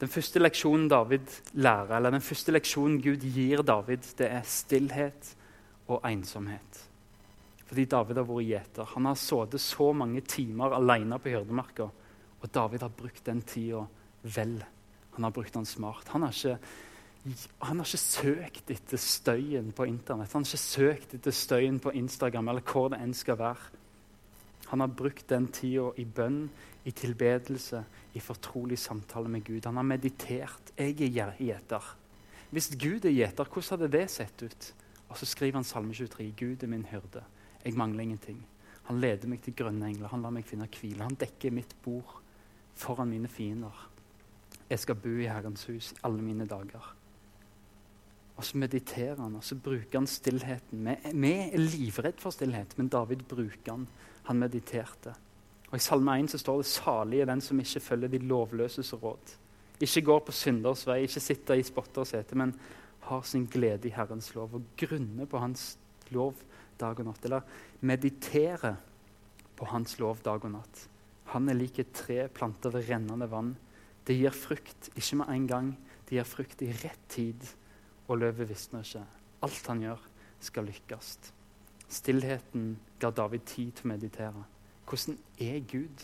Den 0.00 0.08
første 0.08 0.40
leksjonen 0.40 0.88
David 0.88 1.28
lærer, 1.52 1.96
eller 1.96 2.14
den 2.16 2.24
første 2.24 2.52
leksjonen 2.52 3.02
Gud 3.04 3.20
gir 3.20 3.62
David, 3.62 4.06
det 4.18 4.30
er 4.32 4.46
stillhet 4.48 5.34
og 5.88 6.00
ensomhet. 6.08 6.86
Fordi 7.70 7.86
David 7.86 8.18
har 8.18 8.26
vært 8.26 8.48
gjeter. 8.48 8.88
Han 8.96 9.06
har 9.06 9.18
sittet 9.20 9.62
så 9.62 9.92
mange 9.94 10.24
timer 10.26 10.72
alene 10.74 11.20
på 11.22 11.30
hyrdemarka. 11.30 11.84
Og 12.40 12.50
David 12.50 12.82
har 12.82 12.90
brukt 12.98 13.22
den 13.28 13.44
tida 13.46 13.84
vel. 14.26 14.56
Han 15.14 15.26
har 15.28 15.34
brukt 15.36 15.54
den 15.54 15.68
smart. 15.68 16.08
Han 16.10 16.26
har, 16.26 16.34
ikke, 16.34 16.58
han 17.62 17.78
har 17.78 17.86
ikke 17.86 18.00
søkt 18.02 18.72
etter 18.74 18.98
støyen 18.98 19.70
på 19.76 19.86
Internett. 19.86 20.34
Han 20.34 20.42
har 20.42 20.50
ikke 20.50 20.64
søkt 20.64 21.14
etter 21.14 21.36
støyen 21.36 21.78
på 21.78 21.94
Instagram 21.94 22.50
eller 22.50 22.66
hvor 22.66 22.90
det 22.90 22.98
enn 23.04 23.14
skal 23.14 23.38
være. 23.38 23.70
Han 24.72 24.82
har 24.82 24.90
brukt 24.90 25.30
den 25.30 25.46
tida 25.54 25.92
i 25.98 26.04
bønn, 26.06 26.44
i 26.86 26.90
tilbedelse, 26.96 27.84
i 28.14 28.20
fortrolig 28.22 28.78
samtale 28.82 29.30
med 29.30 29.44
Gud. 29.46 29.64
Han 29.66 29.78
har 29.78 29.86
meditert. 29.86 30.74
'Jeg 30.76 31.18
er 31.18 31.34
gjeter'. 31.38 31.94
Hvis 32.50 32.74
Gud 32.74 33.04
er 33.04 33.14
gjeter, 33.14 33.44
hvordan 33.44 33.78
hadde 33.78 33.98
det 33.98 34.10
sett 34.10 34.42
ut? 34.42 34.74
Og 35.08 35.18
så 35.18 35.26
skriver 35.26 35.58
han 35.58 35.64
Salme 35.64 35.94
23. 35.94 36.32
'Gud 36.32 36.62
er 36.62 36.66
min 36.66 36.86
hyrde. 36.90 37.22
Jeg 37.64 37.74
mangler 37.74 38.02
ingenting.' 38.02 38.46
Han 38.90 39.00
leder 39.00 39.28
meg 39.28 39.42
til 39.42 39.54
grønne 39.54 39.86
engler. 39.86 40.08
Han 40.10 40.22
lar 40.22 40.32
meg 40.34 40.44
finne 40.44 40.66
hvile. 40.66 41.04
Han 41.04 41.14
dekker 41.14 41.52
mitt 41.54 41.76
bord 41.84 42.16
foran 42.74 43.10
mine 43.12 43.28
fiender. 43.28 43.86
Jeg 44.70 44.78
skal 44.82 44.98
bo 44.98 45.12
i 45.14 45.28
Herrens 45.30 45.64
hus 45.70 45.92
alle 46.02 46.22
mine 46.22 46.46
dager. 46.46 46.96
Og 48.36 48.44
så 48.44 48.58
mediterer 48.58 49.20
han, 49.20 49.36
og 49.36 49.44
så 49.44 49.54
bruker 49.54 49.98
han 49.98 50.06
stillheten. 50.06 50.88
Vi 51.12 51.32
er 51.32 51.58
livredd 51.58 52.18
for 52.18 52.34
stillhet, 52.34 52.72
men 52.78 52.88
David 52.88 53.22
bruker 53.28 53.72
han. 53.72 53.86
Han 54.24 54.42
mediterte. 54.42 55.14
Og 55.70 55.76
I 55.76 55.84
Salme 55.84 56.18
1 56.18 56.30
så 56.30 56.38
står 56.38 56.56
det 56.56 56.66
'salig 56.66 57.20
er 57.20 57.26
den 57.26 57.40
som 57.40 57.60
ikke 57.60 57.80
følger 57.80 58.08
de 58.08 58.18
lovløses 58.18 58.92
råd'. 58.94 59.36
Ikke 59.80 60.02
går 60.02 60.18
på 60.18 60.32
synders 60.32 60.86
vei, 60.86 61.02
ikke 61.02 61.20
sitter 61.20 61.54
i 61.54 61.62
spotters 61.62 62.08
sete, 62.08 62.34
men 62.34 62.54
har 63.00 63.22
sin 63.22 63.46
glede 63.46 63.88
i 63.88 63.94
Herrens 63.94 64.34
lov 64.34 64.54
og 64.54 64.62
grunner 64.76 65.24
på 65.24 65.38
Hans 65.38 65.78
lov 66.10 66.34
dag 66.80 67.00
og 67.00 67.10
natt. 67.10 67.26
Eller 67.28 67.44
meditere 67.86 68.74
på 69.56 69.68
Hans 69.70 69.98
lov 70.00 70.22
dag 70.24 70.44
og 70.44 70.54
natt. 70.54 70.86
Han 71.34 71.48
er 71.48 71.58
lik 71.58 71.78
et 71.78 71.92
tre 71.94 72.24
planter 72.32 72.72
ved 72.74 72.88
rennende 72.88 73.28
vann. 73.30 73.54
Det 74.06 74.16
gir 74.18 74.34
frukt, 74.34 74.90
ikke 74.96 75.20
med 75.20 75.34
en 75.34 75.46
gang. 75.46 75.68
Det 76.08 76.16
gir 76.18 76.26
frukt 76.26 76.62
i 76.66 76.72
rett 76.82 77.02
tid, 77.12 77.44
og 78.08 78.18
løvet 78.18 78.48
visner 78.50 78.82
ikke. 78.82 79.04
Alt 79.46 79.68
han 79.70 79.84
gjør, 79.84 80.00
skal 80.40 80.66
lykkes. 80.66 81.12
Stillheten 81.90 82.72
ga 83.00 83.10
David 83.14 83.46
tid 83.46 83.72
til 83.76 83.86
å 83.86 83.92
meditere. 83.92 84.42
Hvordan 84.88 85.18
er 85.38 85.60
Gud? 85.70 86.02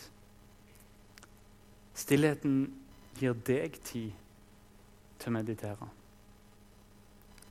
Stillheten 1.97 2.57
gir 3.19 3.35
deg 3.47 3.79
tid 3.83 4.11
til 5.17 5.31
å 5.31 5.35
meditere. 5.35 5.89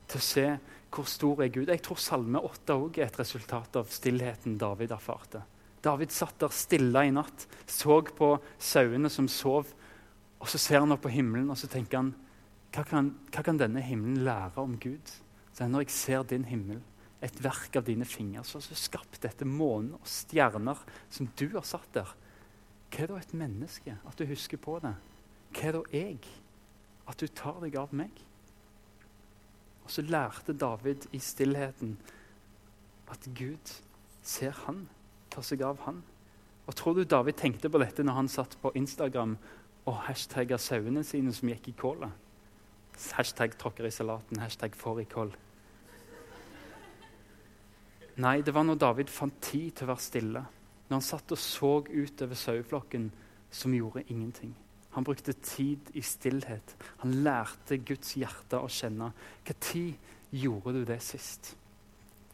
Til 0.06 0.20
å 0.20 0.25
se 0.25 0.46
hvor 0.96 1.08
stor 1.10 1.42
er 1.44 1.52
Gud. 1.52 1.68
Jeg 1.68 1.82
tror 1.84 2.00
Salme 2.00 2.40
8 2.40 2.76
òg 2.76 3.00
er 3.00 3.10
et 3.10 3.18
resultat 3.20 3.76
av 3.76 3.90
stillheten 3.92 4.56
David 4.60 4.94
erfarte. 4.96 5.42
David 5.84 6.14
satt 6.14 6.38
der 6.40 6.54
stille 6.54 7.02
i 7.06 7.12
natt, 7.14 7.46
så 7.66 8.00
på 8.16 8.36
sauene 8.58 9.10
som 9.12 9.28
sov, 9.28 9.72
Og 10.36 10.50
så 10.52 10.58
ser 10.60 10.82
han 10.82 10.92
opp 10.92 11.00
på 11.06 11.08
himmelen 11.08 11.48
og 11.48 11.56
så 11.56 11.66
tenker 11.66 11.96
han, 11.96 12.10
hva 12.75 12.82
kan, 12.84 13.06
hva 13.32 13.40
kan 13.42 13.56
denne 13.56 13.80
himmelen 13.80 14.18
lære 14.20 14.60
om 14.60 14.75
Gud? 14.76 15.12
Så 15.56 15.64
Når 15.64 15.86
jeg 15.86 15.90
ser 15.90 16.22
din 16.28 16.44
himmel, 16.44 16.82
et 17.25 17.38
verk 17.42 17.78
av 17.80 17.86
dine 17.86 18.04
fingre, 18.04 18.44
så 18.44 18.58
har 18.58 18.66
du 18.68 18.76
skapt 18.76 19.22
dette 19.22 19.48
månen 19.48 19.94
og 19.96 20.04
stjerner 20.04 20.76
som 21.08 21.30
du 21.38 21.48
har 21.54 21.64
satt 21.64 21.88
der. 21.96 22.12
Hva 22.92 23.02
er 23.02 23.10
da 23.10 23.16
et 23.16 23.32
menneske? 23.32 23.96
At 24.06 24.18
du 24.20 24.26
husker 24.28 24.60
på 24.60 24.76
det. 24.84 24.92
Hva 25.56 25.70
er 25.70 25.78
da 25.78 25.82
jeg? 25.90 26.18
At 27.08 27.16
du 27.22 27.26
tar 27.32 27.62
deg 27.64 27.78
av 27.80 27.94
meg? 27.96 28.12
Og 29.87 29.93
så 29.95 30.02
lærte 30.02 30.50
David 30.52 31.07
i 31.14 31.19
stillheten 31.23 31.93
at 33.07 33.28
Gud 33.38 33.71
ser 34.26 34.50
han, 34.64 34.88
tar 35.31 35.47
seg 35.47 35.62
av 35.62 35.78
han. 35.87 36.00
Og 36.66 36.75
Tror 36.75 36.97
du 36.99 37.05
David 37.07 37.38
tenkte 37.38 37.71
på 37.71 37.78
dette 37.78 38.02
når 38.02 38.19
han 38.19 38.31
satt 38.31 38.57
på 38.59 38.73
Instagram 38.75 39.37
og 39.87 40.00
hashtagga 40.09 40.59
sauene 40.59 41.05
sine 41.07 41.31
som 41.31 41.52
gikk 41.52 41.71
i 41.71 41.76
kålet? 41.78 42.11
Hashtag 43.14 43.55
'tråkker 43.55 43.87
i 43.87 43.95
salaten', 43.95 44.40
hashtag 44.43 44.75
'fårikål'. 44.75 45.37
Nei, 48.16 48.40
det 48.40 48.55
var 48.55 48.64
når 48.64 48.75
David 48.75 49.12
fant 49.12 49.40
tid 49.40 49.71
til 49.71 49.87
å 49.87 49.93
være 49.93 50.02
stille. 50.02 50.47
Når 50.88 50.95
han 50.97 51.02
satt 51.02 51.33
og 51.33 51.38
så 51.38 51.85
utover 51.87 52.35
saueflokken 52.35 53.12
som 53.50 53.75
gjorde 53.75 54.02
ingenting. 54.09 54.57
Han 54.97 55.05
brukte 55.05 55.35
tid 55.45 55.91
i 55.93 56.00
stillhet. 56.00 56.73
Han 57.03 57.19
lærte 57.21 57.76
Guds 57.85 58.15
hjerte 58.17 58.62
å 58.65 58.71
kjenne. 58.73 59.11
Når 59.45 59.91
gjorde 60.33 60.73
du 60.73 60.87
det 60.88 61.03
sist? 61.05 61.53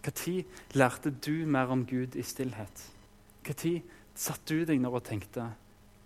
Når 0.07 0.79
lærte 0.79 1.11
du 1.11 1.43
mer 1.47 1.75
om 1.75 1.83
Gud 1.87 2.15
i 2.15 2.23
stillhet? 2.23 2.85
Når 3.43 3.83
satt 4.15 4.47
du 4.47 4.63
deg 4.69 4.79
når 4.79 5.01
og 5.01 5.05
tenkte 5.11 5.49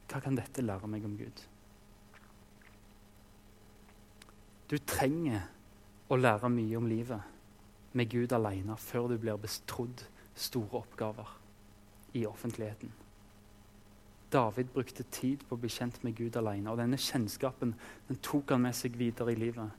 hva 0.06 0.22
kan 0.22 0.36
dette 0.38 0.64
lære 0.64 0.88
meg 0.88 1.04
om 1.04 1.16
Gud? 1.18 1.44
Du 4.70 4.78
trenger 4.80 5.44
å 6.08 6.16
lære 6.16 6.48
mye 6.50 6.78
om 6.78 6.88
livet 6.88 7.34
med 7.96 8.08
Gud 8.10 8.32
alene 8.32 8.76
før 8.80 9.12
du 9.12 9.18
blir 9.20 9.36
betrodd 9.40 10.06
store 10.36 10.80
oppgaver 10.86 11.36
i 12.16 12.24
offentligheten. 12.26 12.92
David 14.32 14.72
brukte 14.74 15.04
tid 15.14 15.44
på 15.46 15.54
å 15.54 15.60
bli 15.60 15.70
kjent 15.70 16.00
med 16.04 16.16
Gud 16.18 16.36
alene, 16.38 16.72
og 16.72 16.80
denne 16.80 16.98
kjennskapen 16.98 17.74
den 18.08 18.18
tok 18.24 18.50
han 18.54 18.64
med 18.66 18.74
seg 18.74 18.98
videre 18.98 19.32
i 19.32 19.38
livet. 19.38 19.70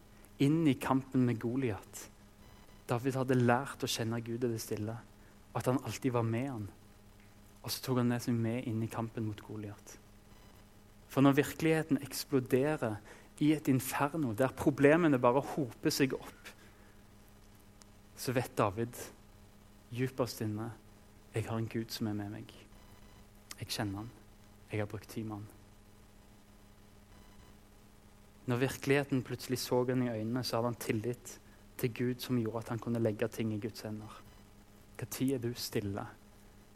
Inn 0.43 0.61
i 0.69 0.77
kampen 0.79 1.25
med 1.27 1.39
Goliat. 1.41 2.03
David 2.87 3.17
hadde 3.19 3.39
lært 3.39 3.83
å 3.83 3.89
kjenne 3.91 4.21
Gud 4.23 4.45
i 4.45 4.51
det 4.53 4.61
stille, 4.63 4.95
og 5.51 5.59
at 5.59 5.67
han 5.67 5.81
alltid 5.83 6.15
var 6.15 6.27
med 6.27 6.47
han. 6.47 6.67
Og 7.63 7.73
så 7.73 7.83
tok 7.83 7.99
han 7.99 8.11
med 8.13 8.23
seg 8.23 8.37
med 8.37 8.67
inn 8.69 8.83
i 8.85 8.91
kampen 8.91 9.27
mot 9.27 9.41
Goliat. 9.43 9.97
For 11.11 11.25
når 11.25 11.39
virkeligheten 11.41 11.99
eksploderer 12.05 12.99
i 13.43 13.51
et 13.55 13.67
inferno 13.67 14.31
der 14.37 14.55
problemene 14.55 15.19
bare 15.19 15.43
hoper 15.55 15.93
seg 15.93 16.15
opp, 16.15 16.53
så 18.17 18.33
vet 18.33 18.55
David 18.57 18.95
dypest 19.93 20.41
inne 20.45 20.71
jeg 21.35 21.45
har 21.45 21.59
en 21.59 21.69
Gud 21.69 21.91
som 21.93 22.07
er 22.09 22.15
med 22.17 22.31
meg. 22.33 22.53
Jeg 23.59 23.69
kjenner 23.75 24.01
han. 24.01 24.09
Jeg 24.71 24.81
har 24.81 24.89
brukt 24.91 25.09
tid 25.09 25.23
med 25.23 25.37
han. 25.37 25.47
Når 28.47 28.63
virkeligheten 28.63 29.23
plutselig 29.23 29.59
så 29.59 29.83
han 29.83 30.03
i 30.03 30.09
øynene, 30.09 30.43
så 30.43 30.57
hadde 30.57 30.71
han 30.71 30.79
tillit 30.79 31.39
til 31.77 31.93
Gud 31.93 32.21
som 32.23 32.39
gjorde 32.39 32.63
at 32.63 32.69
han 32.69 32.79
kunne 32.79 32.99
legge 33.03 33.27
ting 33.27 33.53
i 33.53 33.59
Guds 33.59 33.81
hender. 33.81 34.21
Når 34.97 35.33
er 35.33 35.37
du 35.43 35.53
stille 35.53 36.05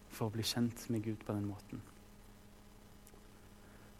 for 0.09 0.27
å 0.27 0.33
bli 0.33 0.43
kjent 0.43 0.89
med 0.89 1.03
Gud 1.03 1.23
på 1.25 1.33
den 1.33 1.47
måten? 1.47 1.81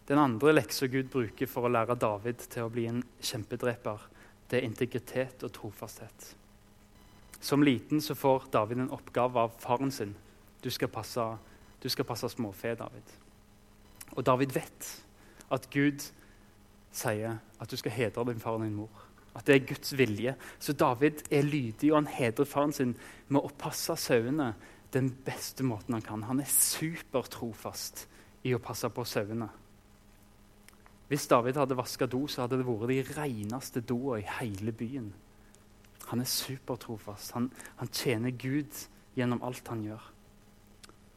Den 0.07 0.19
andre 0.19 0.51
leksa 0.53 0.87
Gud 0.91 1.07
bruker 1.09 1.47
for 1.47 1.65
å 1.65 1.71
lære 1.71 1.95
David 1.95 2.43
til 2.51 2.67
å 2.67 2.69
bli 2.73 2.87
en 2.89 3.03
kjempedreper, 3.23 4.01
det 4.51 4.59
er 4.59 4.67
integritet 4.67 5.43
og 5.47 5.53
trofasthet. 5.55 6.35
Som 7.39 7.63
liten 7.63 8.01
så 8.01 8.15
får 8.15 8.49
David 8.51 8.83
en 8.83 8.91
oppgave 8.91 9.39
av 9.39 9.55
faren 9.63 9.91
sin. 9.91 10.11
Du 10.61 10.69
skal 10.69 10.91
passe, 10.91 11.23
du 11.81 11.89
skal 11.89 12.05
passe 12.05 12.29
småfe, 12.29 12.75
David. 12.75 13.20
Og 14.15 14.25
David 14.25 14.55
vet 14.55 14.89
at 15.51 15.69
Gud 15.71 16.03
sier 16.91 17.39
at 17.61 17.71
du 17.71 17.77
skal 17.79 17.95
hedre 17.95 18.25
din 18.27 18.39
far 18.39 18.57
og 18.57 18.65
din 18.65 18.75
mor. 18.75 19.07
At 19.35 19.47
det 19.47 19.55
er 19.55 19.67
Guds 19.67 19.93
vilje. 19.97 20.35
Så 20.59 20.73
David 20.73 21.23
er 21.31 21.47
lydig, 21.47 21.91
og 21.91 22.01
han 22.01 22.11
hedrer 22.11 22.47
faren 22.47 22.73
sin 22.75 22.95
med 23.29 23.41
å 23.41 23.53
passe 23.57 23.95
sauene 23.95 24.51
den 24.91 25.09
beste 25.25 25.63
måten 25.63 25.95
han 25.95 26.03
kan. 26.03 26.23
Han 26.27 26.43
er 26.43 26.51
supertrofast 26.51 28.05
i 28.43 28.53
å 28.55 28.59
passe 28.63 28.89
på 28.91 29.05
sauene. 29.07 29.47
Hvis 31.11 31.27
David 31.27 31.59
hadde 31.59 31.75
vaska 31.75 32.07
do, 32.07 32.25
så 32.27 32.43
hadde 32.43 32.59
det 32.59 32.67
vært 32.67 32.91
de 32.91 33.01
reneste 33.15 33.83
doene 33.83 34.21
i 34.21 34.29
hele 34.39 34.71
byen. 34.75 35.09
Han 36.11 36.23
er 36.23 36.27
supertrofast. 36.27 37.33
Han, 37.35 37.49
han 37.79 37.91
tjener 37.91 38.35
Gud 38.35 38.87
gjennom 39.15 39.43
alt 39.47 39.67
han 39.71 39.83
gjør. 39.85 40.05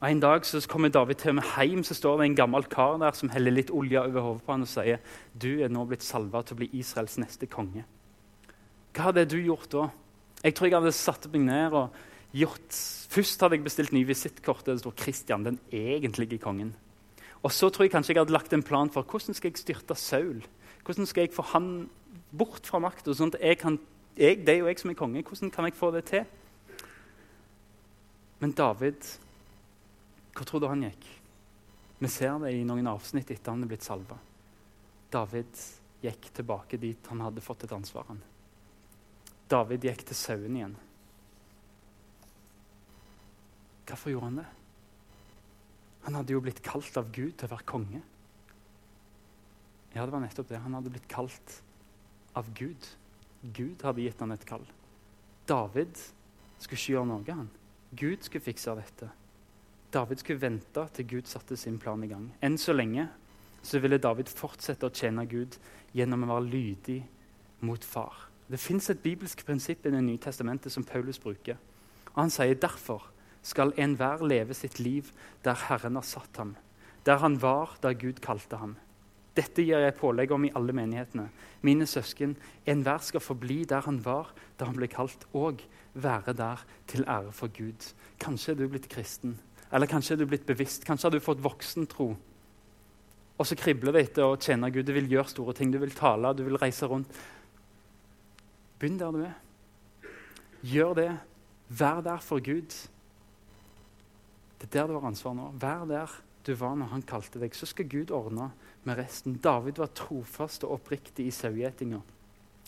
En 0.04 0.20
dag 0.20 0.44
så 0.44 0.60
kommer 0.68 0.90
David 0.92 1.16
til 1.22 1.32
meg 1.32 1.46
hjem, 1.56 1.84
så 1.86 1.94
står 1.96 2.18
det 2.20 2.24
en 2.26 2.36
gammel 2.36 2.66
kar 2.68 2.98
der 3.00 3.14
som 3.16 3.30
heller 3.32 3.54
litt 3.54 3.70
olje 3.72 4.02
over 4.02 4.20
hodet 4.20 4.42
på 4.44 4.52
han 4.52 4.66
og 4.66 4.68
sier 4.68 5.00
du 5.32 5.62
er 5.64 5.72
nå 5.72 5.86
blitt 5.88 6.04
salva 6.04 6.42
til 6.44 6.56
å 6.56 6.60
bli 6.60 6.68
Israels 6.76 7.16
neste 7.22 7.48
konge. 7.48 7.86
Hva 8.92 9.08
hadde 9.08 9.24
du 9.32 9.38
gjort 9.40 9.70
da? 9.72 9.86
Jeg 10.44 10.56
tror 10.58 10.68
jeg 10.68 10.76
hadde 10.76 10.92
satt 10.92 11.30
meg 11.32 11.46
ned 11.46 11.78
og 11.78 11.96
gjort 12.36 12.82
Først 13.14 13.44
hadde 13.44 13.54
jeg 13.54 13.62
bestilt 13.62 13.92
ny 13.94 14.00
visittkort 14.08 14.66
der 14.66 14.74
det 14.74 14.82
står 14.82 14.92
'Kristian, 14.98 15.44
den 15.44 15.60
egentlige 15.70 16.42
kongen'. 16.42 16.74
Og 17.44 17.52
så 17.52 17.70
tror 17.70 17.84
jeg 17.84 17.92
kanskje 17.92 18.10
jeg 18.10 18.20
hadde 18.20 18.34
lagt 18.34 18.52
en 18.52 18.62
plan 18.62 18.90
for 18.90 19.02
hvordan 19.06 19.34
skal 19.34 19.50
jeg 19.50 19.58
styrte 19.58 19.94
Saul. 19.94 20.42
Hvordan 20.84 21.06
skal 21.06 21.22
jeg 21.22 21.32
få 21.32 21.42
han 21.42 21.88
bort 22.36 22.66
fra 22.66 22.78
makta, 22.78 23.14
sånn 23.14 23.30
at 23.34 23.40
jeg 23.40 23.58
kan 23.58 23.78
jeg, 24.16 24.46
det 24.46 24.48
er 24.48 24.58
jo 24.58 24.66
jeg 24.66 24.78
som 24.78 24.90
er 24.90 24.94
konge. 24.94 25.22
Hvordan 25.22 25.50
kan 25.50 25.64
jeg 25.64 25.74
få 25.74 25.90
det 25.90 26.04
til? 26.04 26.24
Men 28.40 28.52
David, 28.52 29.18
hvor 30.34 30.48
tror 30.48 30.62
du 30.62 30.68
han 30.68 30.82
gikk? 30.82 31.06
Vi 32.00 32.10
ser 32.10 32.38
det 32.42 32.52
i 32.52 32.64
noen 32.66 32.88
avsnitt 32.90 33.30
etter 33.30 33.54
han 33.54 33.62
er 33.64 33.70
blitt 33.70 33.86
salva. 33.86 34.18
David 35.14 35.60
gikk 36.02 36.30
tilbake 36.34 36.80
dit 36.80 37.10
han 37.12 37.22
hadde 37.24 37.44
fått 37.44 37.64
et 37.64 37.74
ansvar. 37.76 38.10
David 39.48 39.86
gikk 39.86 40.02
til 40.08 40.18
sauen 40.18 40.58
igjen. 40.58 40.74
Hvorfor 43.84 44.10
gjorde 44.10 44.30
han 44.30 44.42
det? 44.42 44.48
Han 46.08 46.18
hadde 46.18 46.34
jo 46.34 46.42
blitt 46.44 46.60
kalt 46.64 46.98
av 47.00 47.08
Gud 47.14 47.36
til 47.38 47.46
å 47.48 47.54
være 47.54 47.68
konge. 47.68 48.02
Ja, 49.94 50.02
det 50.02 50.10
var 50.12 50.24
nettopp 50.24 50.50
det. 50.50 50.60
Han 50.64 50.74
hadde 50.76 50.92
blitt 50.92 51.08
kalt 51.08 51.60
av 52.34 52.50
Gud 52.58 52.90
Gud 53.52 53.82
hadde 53.84 54.00
gitt 54.00 54.20
han 54.20 54.32
et 54.32 54.46
kall. 54.48 54.64
David 55.48 55.98
skulle 56.56 56.78
ikke 56.78 56.94
gjøre 56.94 57.08
noe. 57.10 57.24
han. 57.28 57.50
Gud 57.92 58.24
skulle 58.24 58.44
fikse 58.44 58.74
dette. 58.78 59.10
David 59.94 60.22
skulle 60.22 60.42
vente 60.42 60.86
til 60.96 61.06
Gud 61.06 61.30
satte 61.30 61.56
sin 61.56 61.78
plan 61.78 62.02
i 62.02 62.10
gang. 62.10 62.26
Enn 62.42 62.58
så 62.58 62.74
lenge 62.74 63.06
så 63.64 63.78
ville 63.80 64.02
David 64.02 64.28
fortsette 64.32 64.88
å 64.88 64.92
tjene 64.92 65.24
Gud 65.30 65.56
gjennom 65.94 66.26
å 66.26 66.32
være 66.34 66.50
lydig 66.50 67.00
mot 67.64 67.84
far. 67.84 68.28
Det 68.50 68.60
fins 68.60 68.90
et 68.90 69.02
bibelsk 69.02 69.44
prinsipp 69.46 69.86
i 69.86 69.92
Det 69.94 70.02
nye 70.02 70.20
testamentet 70.20 70.72
som 70.72 70.84
Paulus 70.84 71.18
bruker. 71.18 71.56
Og 72.12 72.22
Han 72.22 72.30
sier 72.30 72.54
derfor 72.54 73.06
skal 73.42 73.72
enhver 73.76 74.24
leve 74.24 74.54
sitt 74.54 74.78
liv 74.80 75.12
der 75.44 75.56
Herren 75.68 75.96
har 75.96 76.06
satt 76.06 76.36
ham, 76.36 76.56
der 77.04 77.20
han 77.20 77.36
var 77.42 77.76
der 77.82 77.92
Gud 77.92 78.20
kalte 78.24 78.56
ham. 78.56 78.76
Dette 79.36 79.64
gir 79.66 79.82
jeg 79.82 79.96
pålegg 79.98 80.30
om 80.32 80.44
i 80.46 80.52
alle 80.54 80.72
menighetene. 80.72 81.26
Mine 81.62 81.86
søsken, 81.86 82.36
enhver 82.66 83.02
skal 83.02 83.20
forbli 83.20 83.64
der 83.64 83.82
han 83.84 83.98
var 84.04 84.30
da 84.58 84.68
han 84.68 84.76
ble 84.78 84.88
kalt, 84.88 85.26
og 85.34 85.60
være 85.94 86.32
der 86.32 86.62
til 86.86 87.04
ære 87.04 87.32
for 87.32 87.50
Gud. 87.50 87.90
Kanskje 88.22 88.54
er 88.54 88.60
du 88.60 88.68
blitt 88.68 88.88
kristen, 88.88 89.36
eller 89.72 89.90
kanskje 89.90 90.14
er 90.14 90.22
du 90.22 90.26
blitt 90.28 90.46
bevisst. 90.46 90.84
Kanskje 90.86 91.08
har 91.08 91.14
du 91.14 91.24
fått 91.24 91.42
voksentro. 91.42 92.12
Og 93.34 93.48
så 93.48 93.56
kribler 93.58 93.96
det 93.96 94.02
etter 94.08 94.26
å 94.26 94.38
tjene 94.38 94.70
Gud. 94.70 94.86
Du 94.86 94.92
vil 94.94 95.10
gjøre 95.10 95.32
store 95.32 95.54
ting, 95.56 95.72
du 95.72 95.80
vil 95.82 95.94
tale, 95.96 96.34
du 96.36 96.44
vil 96.46 96.60
reise 96.60 96.86
rundt. 96.90 97.10
Begynn 98.78 99.00
der 99.00 99.14
du 99.14 99.22
er. 99.24 99.34
Gjør 100.64 100.94
det. 100.98 101.10
Vær 101.74 102.04
der 102.04 102.22
for 102.22 102.42
Gud. 102.44 102.76
Det 104.60 104.68
er 104.68 104.76
der 104.78 104.92
du 104.92 104.98
har 104.98 105.08
ansvar 105.10 105.34
nå. 105.36 105.50
Vær 105.60 105.84
der 105.88 106.14
du 106.46 106.54
var 106.60 106.76
når 106.78 106.92
han 106.92 107.06
kalte 107.08 107.40
deg. 107.42 107.56
Så 107.56 107.66
skal 107.66 107.88
Gud 107.90 108.12
ordne 108.14 108.50
med 108.84 109.00
resten. 109.00 109.38
David 109.42 109.80
var 109.82 109.92
trofast 109.96 110.64
og 110.64 110.78
oppriktig 110.78 111.26
i 111.28 111.34
sauegjetinga. 111.34 112.00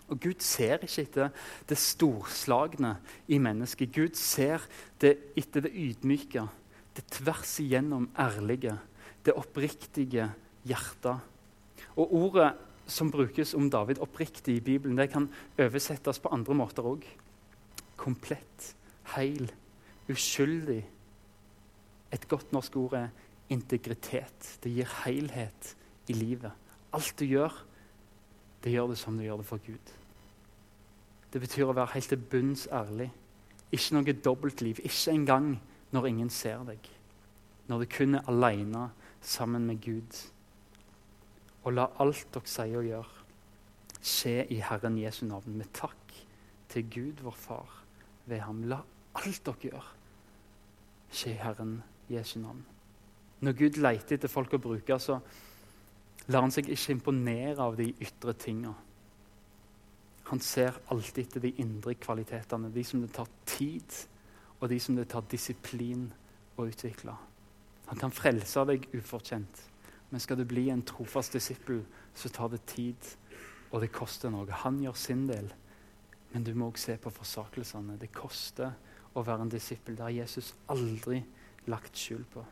Og 0.07 0.21
Gud 0.23 0.43
ser 0.45 0.85
ikke 0.87 1.03
etter 1.03 1.33
det 1.69 1.79
storslagne 1.83 2.95
i 3.33 3.39
mennesket. 3.43 3.95
Gud 3.95 4.19
ser 4.19 4.63
det 5.03 5.17
etter 5.39 5.67
det 5.67 5.73
ydmyke, 5.75 6.47
det 6.97 7.05
tvers 7.13 7.59
igjennom 7.61 8.09
ærlige, 8.19 8.77
det 9.25 9.35
oppriktige 9.37 10.31
hjertet. 10.65 11.21
Og 11.97 12.15
ordet 12.15 12.53
som 12.87 13.11
brukes 13.11 13.55
om 13.55 13.71
David 13.71 14.01
oppriktig 14.01 14.57
i 14.57 14.65
Bibelen, 14.65 14.99
det 14.99 15.11
kan 15.13 15.29
oversettes 15.59 16.21
på 16.23 16.33
andre 16.33 16.55
måter 16.55 16.87
òg. 16.87 17.05
Komplett, 17.97 18.75
heil, 19.17 19.51
uskyldig. 20.09 20.83
Et 22.13 22.29
godt 22.29 22.53
norsk 22.55 22.77
ord 22.77 22.95
er 23.01 23.09
integritet. 23.51 24.57
Det 24.63 24.73
gir 24.73 24.89
helhet 25.05 25.75
i 26.09 26.15
livet. 26.15 26.53
alt 26.93 27.19
du 27.19 27.25
gjør, 27.25 27.53
det 28.65 28.73
gjør 28.73 28.89
det 28.89 28.99
som 28.99 29.17
du 29.17 29.23
gjør 29.23 29.37
det 29.43 29.47
for 29.47 29.61
Gud. 29.67 29.91
Det 31.33 31.41
betyr 31.41 31.69
å 31.69 31.75
være 31.77 31.93
helt 31.93 32.09
til 32.09 32.23
bunns 32.31 32.69
ærlig. 32.73 33.11
Ikke 33.75 33.97
noe 33.97 34.15
dobbeltliv. 34.25 34.79
Ikke 34.81 35.13
engang 35.13 35.59
når 35.97 36.11
ingen 36.11 36.31
ser 36.33 36.65
deg. 36.69 36.91
Når 37.67 37.83
du 37.83 37.91
kun 37.97 38.19
er 38.19 38.29
alene 38.31 38.91
sammen 39.25 39.67
med 39.67 39.81
Gud. 39.83 40.21
Og 41.65 41.75
la 41.75 41.89
alt 42.03 42.29
dere 42.35 42.51
sier 42.51 42.79
og 42.79 42.87
gjør, 42.87 43.09
skje 44.07 44.45
i 44.55 44.61
Herren 44.63 45.01
Jesu 45.01 45.25
navn, 45.27 45.57
med 45.59 45.73
takk 45.75 46.15
til 46.71 46.87
Gud, 46.93 47.25
vår 47.27 47.35
Far, 47.35 47.75
ved 48.31 48.45
ham. 48.45 48.63
La 48.71 48.79
alt 49.19 49.43
dere 49.49 49.73
gjør, 49.73 49.91
skje 51.11 51.35
i 51.35 51.41
Herren 51.43 51.81
Jesu 52.13 52.39
navn. 52.39 52.63
Når 53.43 53.59
Gud 53.59 53.81
leter 53.83 54.17
etter 54.17 54.33
folk 54.33 54.55
å 54.57 54.63
bruke, 54.63 54.99
så 55.03 55.19
lar 56.31 56.45
han 56.47 56.55
seg 56.55 56.71
ikke 56.71 56.95
imponere 56.95 57.63
av 57.63 57.77
de 57.79 57.91
ytre 58.03 58.35
tingene. 58.39 58.75
Han 60.27 60.41
ser 60.43 60.79
alltid 60.91 61.27
etter 61.27 61.43
de 61.45 61.53
indre 61.63 61.95
kvalitetene, 61.99 62.73
de 62.75 62.83
som 62.87 63.03
det 63.03 63.13
tar 63.15 63.29
tid, 63.47 63.99
og 64.61 64.69
de 64.71 64.79
som 64.81 64.97
det 64.97 65.09
tar 65.13 65.27
disiplin 65.31 66.09
å 66.57 66.67
utvikle. 66.69 67.15
Han 67.87 68.01
kan 68.01 68.15
frelse 68.15 68.65
deg 68.67 68.89
ufortjent, 68.97 69.63
men 70.11 70.23
skal 70.23 70.41
du 70.41 70.47
bli 70.49 70.69
en 70.73 70.85
trofast 70.87 71.37
disippel, 71.37 71.83
så 72.17 72.31
tar 72.33 72.51
det 72.55 72.65
tid, 72.71 73.15
og 73.71 73.83
det 73.83 73.93
koster 73.95 74.33
noe. 74.33 74.47
Han 74.65 74.81
gjør 74.83 74.97
sin 74.99 75.27
del, 75.29 75.51
men 76.33 76.45
du 76.47 76.53
må 76.55 76.71
også 76.71 76.93
se 76.93 76.99
på 77.03 77.13
forsakelsene. 77.15 77.99
Det 78.01 78.13
koster 78.15 78.73
å 79.17 79.25
være 79.25 79.47
en 79.47 79.53
disippel. 79.53 79.97
Det 79.97 80.07
har 80.07 80.15
Jesus 80.15 80.53
aldri 80.73 81.21
lagt 81.71 81.99
skjul 81.99 82.25
på. 82.33 82.45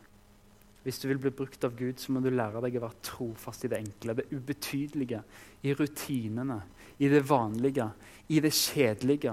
Hvis 0.84 1.00
du 1.00 1.06
vil 1.08 1.20
bli 1.22 1.32
brukt 1.32 1.64
av 1.64 1.72
Gud, 1.78 1.96
så 2.00 2.12
må 2.12 2.20
du 2.20 2.28
lære 2.28 2.60
deg 2.66 2.76
å 2.76 2.84
være 2.84 3.04
trofast 3.08 3.64
i 3.64 3.70
det 3.72 3.80
enkle, 3.80 4.16
det 4.18 4.26
ubetydelige, 4.34 5.22
i 5.64 5.72
rutinene, 5.72 6.58
i 7.00 7.08
det 7.08 7.22
vanlige, 7.24 7.88
i 8.28 8.40
det 8.44 8.52
kjedelige. 8.52 9.32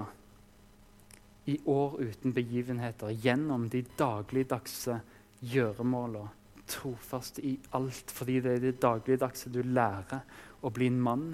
I 1.50 1.58
år 1.66 1.98
uten 2.00 2.34
begivenheter, 2.34 3.10
gjennom 3.10 3.66
de 3.68 3.82
dagligdagse 3.98 5.00
gjøremåla. 5.42 6.28
Trofast 6.70 7.40
i 7.42 7.56
alt, 7.74 8.12
fordi 8.14 8.38
det 8.40 8.52
er 8.56 8.62
det 8.62 8.76
dagligdagse 8.82 9.50
du 9.52 9.60
lærer 9.66 10.22
å 10.62 10.70
bli 10.70 10.86
en 10.92 11.00
mann 11.02 11.24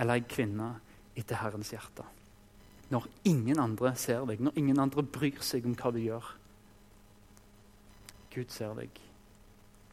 eller 0.00 0.18
en 0.18 0.28
kvinne 0.28 0.70
etter 1.14 1.42
Herrens 1.42 1.74
hjerte. 1.74 2.06
Når 2.90 3.06
ingen 3.28 3.60
andre 3.60 3.94
ser 4.00 4.24
deg, 4.28 4.40
når 4.40 4.56
ingen 4.60 4.80
andre 4.80 5.04
bryr 5.04 5.40
seg 5.44 5.66
om 5.68 5.76
hva 5.78 5.92
du 5.92 6.00
gjør. 6.02 6.30
Gud 8.34 8.50
ser 8.50 8.74
deg. 8.78 8.96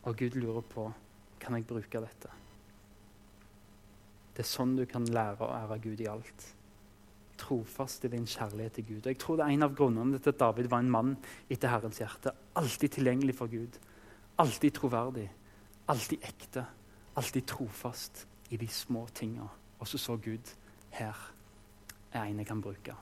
Og 0.07 0.17
Gud 0.17 0.39
lurer 0.39 0.65
på 0.65 0.87
kan 1.41 1.57
jeg 1.57 1.67
bruke 1.69 2.01
dette. 2.01 2.31
Det 4.31 4.43
er 4.45 4.49
sånn 4.49 4.75
du 4.77 4.85
kan 4.89 5.05
lære 5.05 5.43
å 5.45 5.53
ære 5.53 5.77
Gud 5.83 6.01
i 6.01 6.09
alt. 6.09 6.47
Trofast 7.41 8.05
i 8.05 8.11
din 8.13 8.27
kjærlighet 8.29 8.77
til 8.77 8.87
Gud. 8.87 9.05
Og 9.05 9.13
jeg 9.13 9.19
tror 9.21 9.39
det 9.39 9.45
er 9.45 9.55
En 9.55 9.65
av 9.65 9.75
grunnene 9.75 10.19
til 10.19 10.33
at 10.33 10.39
David 10.39 10.69
var 10.69 10.83
en 10.83 10.91
mann 10.91 11.15
etter 11.49 11.71
Herrens 11.71 12.01
hjerte. 12.01 12.33
Alltid 12.55 12.97
tilgjengelig 12.97 13.35
for 13.35 13.49
Gud. 13.49 13.79
Alltid 14.37 14.71
troverdig. 14.77 15.27
Alltid 15.89 16.17
ekte. 16.23 16.65
Alltid 17.15 17.47
trofast 17.47 18.27
i 18.49 18.57
de 18.57 18.67
små 18.67 19.07
tinga. 19.13 19.47
Og 19.79 19.87
så 19.87 19.97
så 19.97 20.17
Gud 20.17 20.53
her 20.91 21.17
er 22.13 22.23
en 22.23 22.39
jeg 22.39 22.47
kan 22.47 22.61
bruke. 22.61 22.95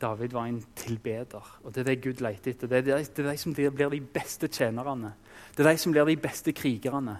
David 0.00 0.32
var 0.32 0.46
en 0.46 0.64
tilbeder, 0.76 1.58
og 1.64 1.74
det 1.74 1.80
er 1.80 1.84
det 1.84 2.02
Gud 2.02 2.20
leter 2.22 2.50
etter. 2.50 2.68
Det 2.68 2.78
er, 2.78 2.82
de, 2.82 3.04
det 3.16 3.24
er 3.24 3.30
de 3.30 3.38
som 3.38 3.54
blir 3.54 3.90
de 3.90 4.00
beste 4.00 4.48
tjenerne. 4.48 5.14
Det 5.56 5.66
er 5.66 5.72
de 5.72 5.78
som 5.78 5.92
blir 5.92 6.06
de 6.06 6.16
beste 6.16 6.52
krigerne. 6.52 7.16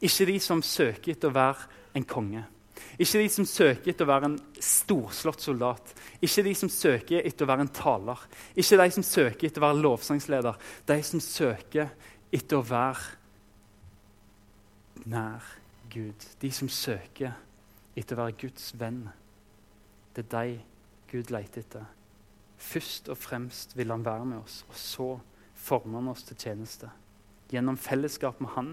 Ikke 0.00 0.26
de 0.26 0.38
som 0.40 0.62
søker 0.62 1.16
etter 1.16 1.32
å 1.32 1.34
være 1.34 1.66
en 1.98 2.06
konge. 2.06 2.44
Ikke 2.98 3.20
de 3.20 3.28
som 3.32 3.46
søker 3.48 3.92
etter 3.92 4.06
å 4.06 4.12
være 4.12 4.28
en 4.30 4.38
storslått 4.62 5.44
soldat. 5.44 5.92
Ikke 6.24 6.44
de 6.46 6.54
som 6.56 6.70
søker 6.72 7.24
etter 7.24 7.44
å 7.44 7.50
være 7.50 7.66
en 7.66 7.74
taler. 7.74 8.20
Ikke 8.54 8.78
de 8.80 8.90
som 8.96 9.06
søker 9.06 9.48
etter 9.48 9.62
å 9.62 9.66
være 9.66 9.82
lovsangsleder. 9.84 10.60
De 10.88 10.98
som 11.06 11.20
søker 11.24 11.92
etter 12.32 12.58
å 12.58 12.66
være 12.66 13.02
nær 15.12 15.42
Gud. 15.92 16.28
De 16.40 16.50
som 16.54 16.68
søker 16.72 17.34
etter 17.96 18.16
å 18.16 18.22
være 18.24 18.38
Guds 18.44 18.72
venn. 18.80 19.04
Det 20.12 20.26
er 20.26 20.32
de 20.36 20.60
Gud 21.12 21.32
leter 21.32 21.64
etter. 21.64 21.84
Først 22.62 23.10
og 23.12 23.18
fremst 23.18 23.76
vil 23.76 23.90
han 23.90 24.04
være 24.06 24.24
med 24.28 24.38
oss, 24.38 24.62
og 24.68 24.76
så 24.78 25.08
former 25.58 25.98
han 25.98 26.12
oss 26.12 26.22
til 26.28 26.38
tjeneste. 26.38 26.88
Gjennom 27.52 27.76
fellesskap 27.80 28.40
med 28.40 28.54
han, 28.54 28.70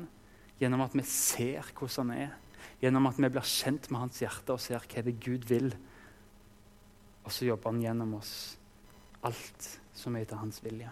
gjennom 0.61 0.83
at 0.85 0.95
vi 0.95 1.03
ser 1.07 1.67
hvordan 1.73 2.13
han 2.13 2.27
er, 2.27 2.37
gjennom 2.79 3.09
at 3.09 3.19
vi 3.19 3.29
blir 3.29 3.45
kjent 3.45 3.89
med 3.91 4.05
hans 4.05 4.21
hjerte 4.23 4.55
og 4.55 4.63
ser 4.63 4.83
hva 4.83 5.03
det 5.05 5.13
er 5.15 5.23
Gud 5.25 5.47
vil. 5.49 5.69
Og 7.25 7.31
så 7.35 7.49
jobber 7.49 7.73
han 7.73 7.83
gjennom 7.83 8.15
oss 8.19 8.33
alt 9.27 9.69
som 9.93 10.15
er 10.15 10.23
etter 10.23 10.39
hans 10.39 10.61
vilje. 10.63 10.91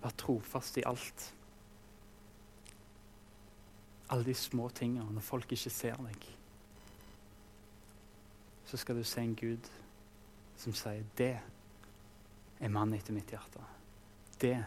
Vær 0.00 0.16
trofast 0.20 0.76
i 0.80 0.84
alt. 0.88 1.30
Alle 4.10 4.26
de 4.26 4.36
små 4.36 4.68
tingene 4.74 5.08
når 5.14 5.24
folk 5.24 5.52
ikke 5.56 5.72
ser 5.72 5.98
deg 6.04 6.30
så 8.70 8.78
skal 8.78 8.96
du 8.96 9.04
se 9.04 9.20
en 9.20 9.34
Gud 9.34 9.70
som 10.56 10.74
sier 10.74 11.02
'Det 11.16 11.40
er 12.60 12.68
mannen 12.68 12.94
etter 12.94 13.12
mitt 13.12 13.30
hjerte'. 13.30 13.64
Det 14.40 14.52
er 14.52 14.64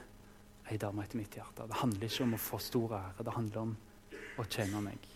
ei 0.71 0.77
dame 0.79 1.03
etter 1.03 1.19
mitt 1.19 1.35
hjerte. 1.35 1.67
Det 1.67 1.81
handler 1.81 2.07
ikke 2.09 2.27
om 2.27 2.37
å 2.37 2.41
få 2.41 2.59
stor 2.61 2.95
ære. 2.99 3.25
Det 3.25 3.35
handler 3.35 3.65
om 3.65 3.73
å 4.39 4.45
tjene 4.47 4.81
meg. 4.85 5.09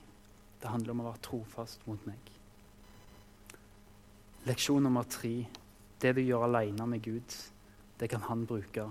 Det 0.61 0.71
handler 0.71 0.93
om 0.93 1.03
å 1.03 1.07
være 1.11 1.23
trofast 1.27 1.85
mot 1.87 2.03
meg. 2.09 2.33
Leksjon 4.47 4.83
nummer 4.83 5.07
tre. 5.11 5.33
Det 6.01 6.13
du 6.15 6.21
gjør 6.21 6.45
alene 6.45 6.85
med 6.87 7.01
Gud, 7.01 7.35
det 7.97 8.09
kan 8.11 8.21
han 8.27 8.45
bruke 8.45 8.85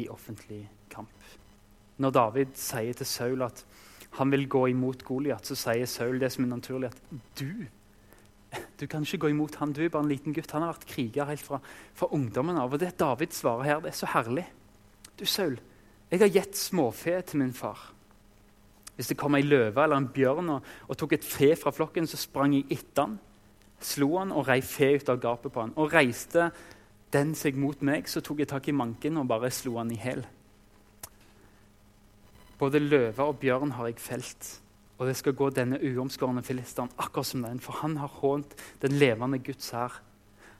i 0.00 0.06
offentlig 0.08 0.62
kamp. 0.90 1.26
Når 1.98 2.14
David 2.14 2.54
sier 2.56 2.96
til 2.96 3.08
Saul 3.08 3.42
at 3.44 3.64
han 4.16 4.30
vil 4.32 4.46
gå 4.48 4.68
imot 4.72 5.02
Goliat, 5.04 5.44
så 5.44 5.56
sier 5.58 5.90
Saul 5.90 6.22
det 6.22 6.30
som 6.32 6.46
er 6.46 6.54
naturlig, 6.54 6.88
at 6.88 7.18
du 7.40 7.66
du 8.80 8.86
kan 8.88 9.04
ikke 9.04 9.18
gå 9.26 9.28
imot 9.34 9.58
han, 9.60 9.74
du 9.76 9.82
er 9.84 9.90
bare 9.92 10.06
en 10.06 10.08
liten 10.08 10.32
gutt. 10.32 10.52
Han 10.54 10.64
har 10.64 10.72
vært 10.72 10.86
kriger 10.88 11.28
helt 11.28 11.44
fra, 11.44 11.58
fra 11.94 12.08
ungdommen 12.16 12.56
av. 12.56 12.72
Og 12.72 12.80
det 12.80 12.94
David 13.00 13.34
svarer 13.36 13.66
her, 13.66 13.82
det 13.84 13.90
er 13.92 13.98
så 13.98 14.08
herlig. 14.14 14.46
Du, 15.18 15.26
Saul, 15.28 15.58
jeg 16.10 16.22
har 16.22 16.32
gitt 16.32 16.56
småfe 16.56 17.16
til 17.28 17.42
min 17.42 17.54
far. 17.56 17.90
Hvis 18.96 19.12
det 19.12 19.18
kom 19.20 19.36
ei 19.38 19.44
løve 19.46 19.82
eller 19.82 20.00
en 20.00 20.10
bjørn 20.10 20.54
og, 20.56 20.70
og, 20.88 20.96
tok 20.98 21.14
et 21.14 21.26
fe 21.26 21.52
fra 21.56 21.70
flokken, 21.74 22.08
så 22.10 22.18
sprang 22.18 22.56
jeg 22.56 22.66
etter 22.74 23.06
han, 23.06 23.18
slo 23.78 24.16
han 24.16 24.32
og 24.34 24.48
rei 24.48 24.58
fe 24.64 24.96
ut 24.98 25.12
av 25.12 25.20
gapet 25.22 25.54
på 25.54 25.62
han. 25.62 25.74
Og 25.78 25.92
reiste 25.94 26.48
den 27.14 27.34
seg 27.38 27.56
mot 27.56 27.78
meg, 27.86 28.08
så 28.10 28.24
tok 28.24 28.42
jeg 28.42 28.50
tak 28.50 28.66
i 28.68 28.74
manken 28.74 29.20
og 29.20 29.28
bare 29.30 29.52
slo 29.54 29.76
han 29.78 29.92
i 29.94 30.00
hjel. 30.00 30.24
Både 32.58 32.82
løve 32.82 33.28
og 33.28 33.38
bjørn 33.38 33.76
har 33.78 33.86
jeg 33.86 34.02
felt 34.02 34.56
og 34.98 35.06
det 35.06 35.14
skal 35.14 35.36
gå 35.38 35.48
denne 35.54 35.78
uomskårne 35.78 36.42
filisteren 36.42 36.90
akkurat 36.98 37.26
som 37.30 37.44
den, 37.46 37.60
for 37.62 37.78
han 37.84 37.96
har 38.00 38.10
hånt 38.18 38.56
den 38.82 38.98
levende 38.98 39.38
Guds 39.38 39.70
hær. 39.70 40.00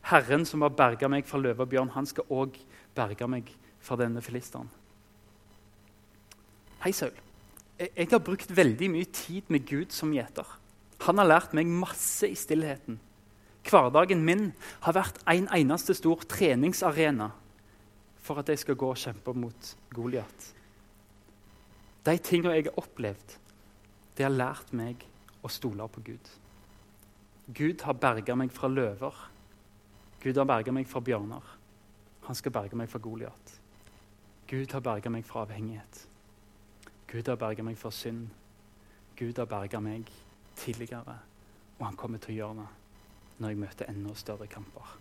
Herren 0.08 0.46
som 0.46 0.62
har 0.62 0.76
berga 0.78 1.10
meg 1.10 1.26
fra 1.26 1.40
løve 1.42 1.66
og 1.66 1.72
bjørn, 1.72 1.90
han 1.96 2.06
skal 2.06 2.30
òg 2.30 2.54
berge 2.94 3.26
meg 3.26 3.50
fra 3.82 3.98
denne 3.98 4.22
filisteren. 4.22 4.70
Hei, 6.78 6.92
Saul. 6.94 7.14
Jeg 7.78 8.06
har 8.10 8.20
brukt 8.22 8.52
veldig 8.54 8.86
mye 8.92 9.06
tid 9.10 9.48
med 9.50 9.64
Gud 9.66 9.90
som 9.94 10.12
gjeter. 10.14 10.46
Han 11.02 11.18
har 11.18 11.26
lært 11.26 11.54
meg 11.58 11.66
masse 11.66 12.26
i 12.30 12.36
stillheten. 12.38 13.00
Hverdagen 13.66 14.20
min 14.22 14.52
har 14.84 14.94
vært 14.94 15.18
en 15.26 15.48
eneste 15.56 15.96
stor 15.98 16.22
treningsarena 16.30 17.32
for 18.22 18.38
at 18.38 18.52
jeg 18.52 18.60
skal 18.62 18.78
gå 18.78 18.90
og 18.92 19.00
kjempe 19.00 19.34
mot 19.34 19.70
Goliat. 19.90 20.46
De 22.06 22.14
tingene 22.22 22.54
jeg 22.54 22.68
har 22.68 22.78
opplevd, 22.78 23.34
det 24.14 24.26
har 24.28 24.34
lært 24.34 24.70
meg 24.70 25.02
å 25.42 25.50
stole 25.50 25.88
på 25.90 26.02
Gud. 26.06 26.30
Gud 27.58 27.82
har 27.88 27.98
berga 27.98 28.36
meg 28.38 28.54
fra 28.54 28.70
løver. 28.70 29.18
Gud 30.22 30.38
har 30.38 30.46
berga 30.46 30.76
meg 30.78 30.86
fra 30.86 31.02
bjørner. 31.02 31.50
Han 32.28 32.38
skal 32.38 32.54
berge 32.54 32.78
meg 32.78 32.90
fra 32.92 33.02
Goliat. 33.02 33.58
Gud 34.46 34.70
har 34.76 34.84
berga 34.84 35.10
meg 35.10 35.26
fra 35.26 35.42
avhengighet. 35.42 36.06
Gud 37.08 37.28
har 37.28 37.38
berga 37.40 37.64
meg 37.64 37.78
for 37.80 37.94
synd. 37.94 38.26
Gud 39.16 39.38
har 39.40 39.48
berga 39.48 39.80
meg 39.80 40.10
tidligere, 40.58 41.16
og 41.78 41.84
han 41.86 41.96
kommer 41.96 42.20
til 42.22 42.34
å 42.34 42.38
gjøre 42.38 42.62
det 42.62 42.68
når 43.38 43.52
jeg 43.52 43.60
møter 43.60 43.90
enda 43.90 44.14
større 44.18 44.48
kamper. 44.50 44.94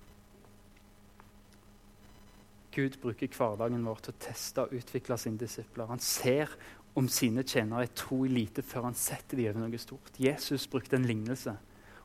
Gud 2.77 2.99
bruker 3.01 3.31
hverdagen 3.33 3.85
vår 3.87 4.03
til 4.05 4.13
å 4.13 4.21
teste 4.21 4.63
og 4.67 4.73
utvikle 4.77 5.17
sine 5.17 5.41
disipler. 5.41 5.89
Han 5.89 6.01
ser 6.03 6.51
om 6.97 7.07
sine 7.09 7.41
tjenere 7.45 7.87
er 7.87 7.95
tro 7.97 8.19
i 8.25 8.29
lite 8.29 8.61
før 8.65 8.87
han 8.87 8.97
setter 8.97 9.39
dem 9.39 9.49
over 9.49 9.65
noe 9.65 9.79
stort. 9.81 10.19
Jesus 10.21 10.67
brukte 10.69 10.97
en 10.97 11.07
lignelse 11.09 11.55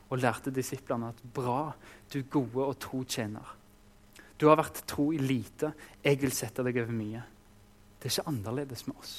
og 0.09 0.21
lærte 0.21 0.53
disiplene 0.53 1.11
at 1.13 1.21
bra, 1.33 1.73
du 2.09 2.23
gode 2.29 2.65
og 2.65 2.79
tro 2.81 3.03
tjener. 3.05 3.53
Du 4.37 4.47
har 4.49 4.57
vært 4.59 4.83
tro 4.89 5.11
i 5.13 5.21
lite, 5.21 5.71
jeg 6.03 6.19
vil 6.21 6.33
sette 6.33 6.65
deg 6.65 6.81
over 6.81 6.97
mye. 6.97 7.21
Det 8.01 8.09
er 8.09 8.17
ikke 8.17 8.33
annerledes 8.33 8.85
med 8.89 8.97
oss. 8.99 9.13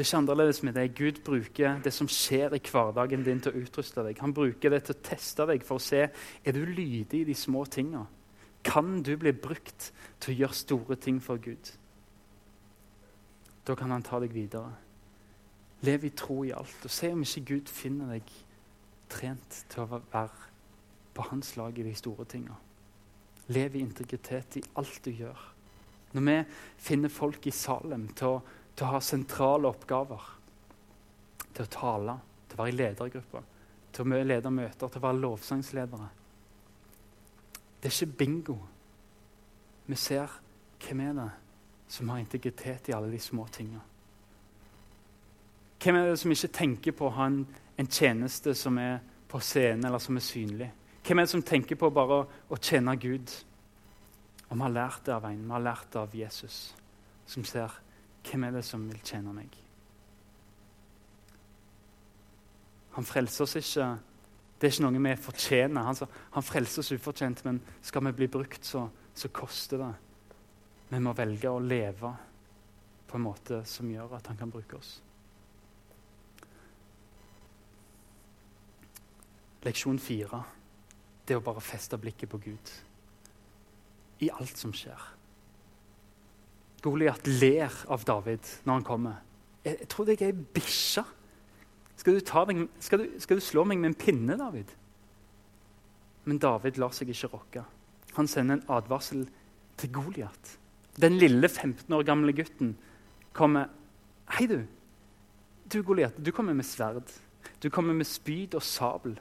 Det 0.00 0.06
er 0.06 0.08
ikke 0.08 0.18
annerledes 0.22 0.62
med 0.64 0.72
deg. 0.78 0.92
Gud 0.96 1.18
bruker 1.26 1.74
det 1.84 1.90
som 1.92 2.08
skjer 2.08 2.54
i 2.56 2.60
hverdagen 2.64 3.20
din, 3.20 3.40
til 3.44 3.52
å 3.52 3.60
utruste 3.60 4.00
deg. 4.00 4.16
Han 4.24 4.32
bruker 4.32 4.72
det 4.72 4.78
til 4.86 4.94
å 4.94 5.02
teste 5.04 5.44
deg 5.44 5.60
for 5.68 5.76
å 5.76 5.82
se 5.84 6.06
er 6.08 6.54
du 6.56 6.62
lydig 6.64 7.18
i 7.18 7.26
de 7.28 7.34
små 7.36 7.66
tinga. 7.68 8.06
Kan 8.64 9.02
du 9.04 9.10
bli 9.20 9.34
brukt 9.36 9.90
til 10.16 10.32
å 10.32 10.36
gjøre 10.38 10.56
store 10.56 10.96
ting 10.96 11.18
for 11.20 11.36
Gud? 11.44 11.68
Da 13.68 13.76
kan 13.76 13.92
han 13.92 14.06
ta 14.08 14.22
deg 14.24 14.32
videre. 14.32 14.70
Lev 15.84 16.06
i 16.08 16.12
tro 16.16 16.38
i 16.48 16.54
alt. 16.56 16.80
Og 16.88 16.94
se 16.96 17.10
om 17.12 17.20
ikke 17.26 17.44
Gud 17.50 17.68
finner 17.68 18.14
deg 18.14 18.32
trent 19.12 19.58
til 19.68 19.84
å 19.84 20.00
være 20.00 20.48
på 21.12 21.26
hans 21.28 21.52
lag 21.60 21.76
i 21.76 21.84
de 21.84 21.92
store 22.00 22.24
tinga. 22.24 22.56
Lev 23.52 23.76
i 23.76 23.84
integritet 23.84 24.62
i 24.62 24.64
alt 24.80 24.96
du 25.04 25.12
gjør. 25.12 25.44
Når 26.16 26.26
vi 26.30 26.38
finner 26.88 27.12
folk 27.12 27.44
i 27.46 27.54
Salem 27.54 28.08
til 28.16 28.38
å, 28.38 28.40
til 28.76 28.86
å 28.86 28.92
ha 28.94 29.00
sentrale 29.04 29.68
oppgaver, 29.68 30.26
til 31.54 31.66
å 31.66 31.72
tale, 31.72 32.16
til 32.48 32.56
å 32.56 32.62
være 32.62 32.72
i 32.72 32.78
ledergrupper, 32.78 33.46
til 33.92 34.06
å 34.06 34.22
lede 34.24 34.52
møter, 34.54 34.88
til 34.88 35.00
å 35.00 35.06
være 35.06 35.22
lovsangsledere 35.26 36.08
Det 37.80 37.88
er 37.88 37.94
ikke 37.94 38.16
bingo. 38.18 38.58
Vi 39.86 39.96
ser 39.96 40.28
hvem 40.84 41.00
er 41.00 41.14
det 41.16 41.30
som 41.88 42.08
har 42.08 42.18
integritet 42.20 42.88
i 42.88 42.92
alle 42.92 43.10
de 43.10 43.18
små 43.18 43.46
tinga. 43.52 43.80
Hvem 45.80 45.96
er 45.96 46.10
det 46.10 46.18
som 46.20 46.30
ikke 46.30 46.52
tenker 46.52 46.92
på 46.92 47.08
å 47.08 47.14
ha 47.16 47.26
en, 47.30 47.40
en 47.80 47.88
tjeneste 47.88 48.54
som 48.54 48.76
er 48.78 48.98
på 49.30 49.40
scenen, 49.40 49.86
eller 49.88 49.98
som 49.98 50.16
er 50.16 50.24
synlig? 50.24 50.68
Hvem 51.06 51.18
er 51.18 51.26
det 51.26 51.32
som 51.32 51.42
tenker 51.42 51.78
på 51.80 51.88
bare 51.90 52.20
å 52.52 52.58
tjene 52.60 52.94
Gud? 53.00 53.32
Og 54.50 54.56
vi 54.58 54.62
har 54.62 54.74
lært 54.74 55.06
det 55.06 55.14
av 55.14 55.24
en, 55.24 55.40
vi 55.46 55.54
har 55.54 55.64
lært 55.64 55.88
det 55.92 56.00
av 56.02 56.14
Jesus, 56.14 56.58
som 57.26 57.46
ser 57.48 57.72
hvem 58.26 58.44
er 58.46 58.54
det 58.58 58.64
som 58.66 58.86
vil 58.88 59.00
tjene 59.04 59.32
meg. 59.34 59.56
Han 62.96 63.06
frelser 63.06 63.46
oss 63.46 63.56
ikke 63.60 63.90
Det 64.60 64.68
er 64.68 64.74
ikke 64.74 64.84
noe 64.84 65.00
vi 65.00 65.12
fortjener. 65.16 65.86
Han, 65.86 66.08
han 66.34 66.44
frelser 66.44 66.82
oss 66.82 66.90
ufortjent, 66.92 67.44
men 67.46 67.62
skal 67.80 68.04
vi 68.04 68.10
bli 68.12 68.26
brukt, 68.28 68.60
så, 68.66 68.82
så 69.16 69.30
koster 69.32 69.80
det. 69.80 69.92
Vi 70.90 70.98
må 71.00 71.14
velge 71.16 71.48
å 71.48 71.62
leve 71.64 72.10
på 73.08 73.16
en 73.16 73.24
måte 73.24 73.62
som 73.64 73.88
gjør 73.88 74.18
at 74.18 74.28
han 74.28 74.36
kan 74.36 74.52
bruke 74.52 74.76
oss. 74.76 74.98
Leksjon 79.64 80.00
fire 80.00 80.42
det 81.28 81.38
å 81.38 81.44
bare 81.44 81.62
feste 81.62 81.96
blikket 82.00 82.30
på 82.32 82.40
Gud 82.42 82.74
i 84.20 84.28
alt 84.34 84.60
som 84.60 84.72
skjer. 84.76 85.00
Goliat 86.84 87.26
ler 87.40 87.74
av 87.92 88.04
David 88.08 88.46
når 88.64 88.78
han 88.78 88.86
kommer. 88.86 89.18
Jeg, 89.64 89.78
jeg 89.82 89.88
tror 89.92 90.08
jeg 90.08 90.20
er 90.20 90.32
ei 90.32 90.46
bikkje. 90.58 91.04
Skal, 92.00 92.20
skal, 92.80 93.04
skal, 93.20 93.40
du 93.40 93.44
slå 93.44 93.66
meg 93.68 93.80
med 93.80 93.92
en 93.92 93.98
pinne, 94.00 94.38
David? 94.40 94.70
Men 96.24 96.40
David 96.40 96.80
lar 96.80 96.94
seg 96.96 97.12
ikke 97.12 97.32
rokke. 97.34 97.64
Han 98.16 98.28
sender 98.30 98.58
en 98.58 98.70
advarsel 98.72 99.26
til 99.80 99.92
Goliat. 99.92 100.56
Den 101.00 101.18
lille 101.20 101.48
15 101.48 101.92
år 101.96 102.06
gamle 102.08 102.34
gutten 102.36 102.74
kommer 103.36 103.68
Hei, 104.30 104.46
du. 104.46 104.60
Du, 105.70 105.82
Goliat, 105.82 106.14
du 106.16 106.30
kommer 106.32 106.54
med 106.54 106.66
sverd. 106.66 107.10
Du 107.60 107.68
kommer 107.72 107.96
med 107.96 108.06
spyd 108.06 108.54
og 108.54 108.62
sabel 108.62 109.18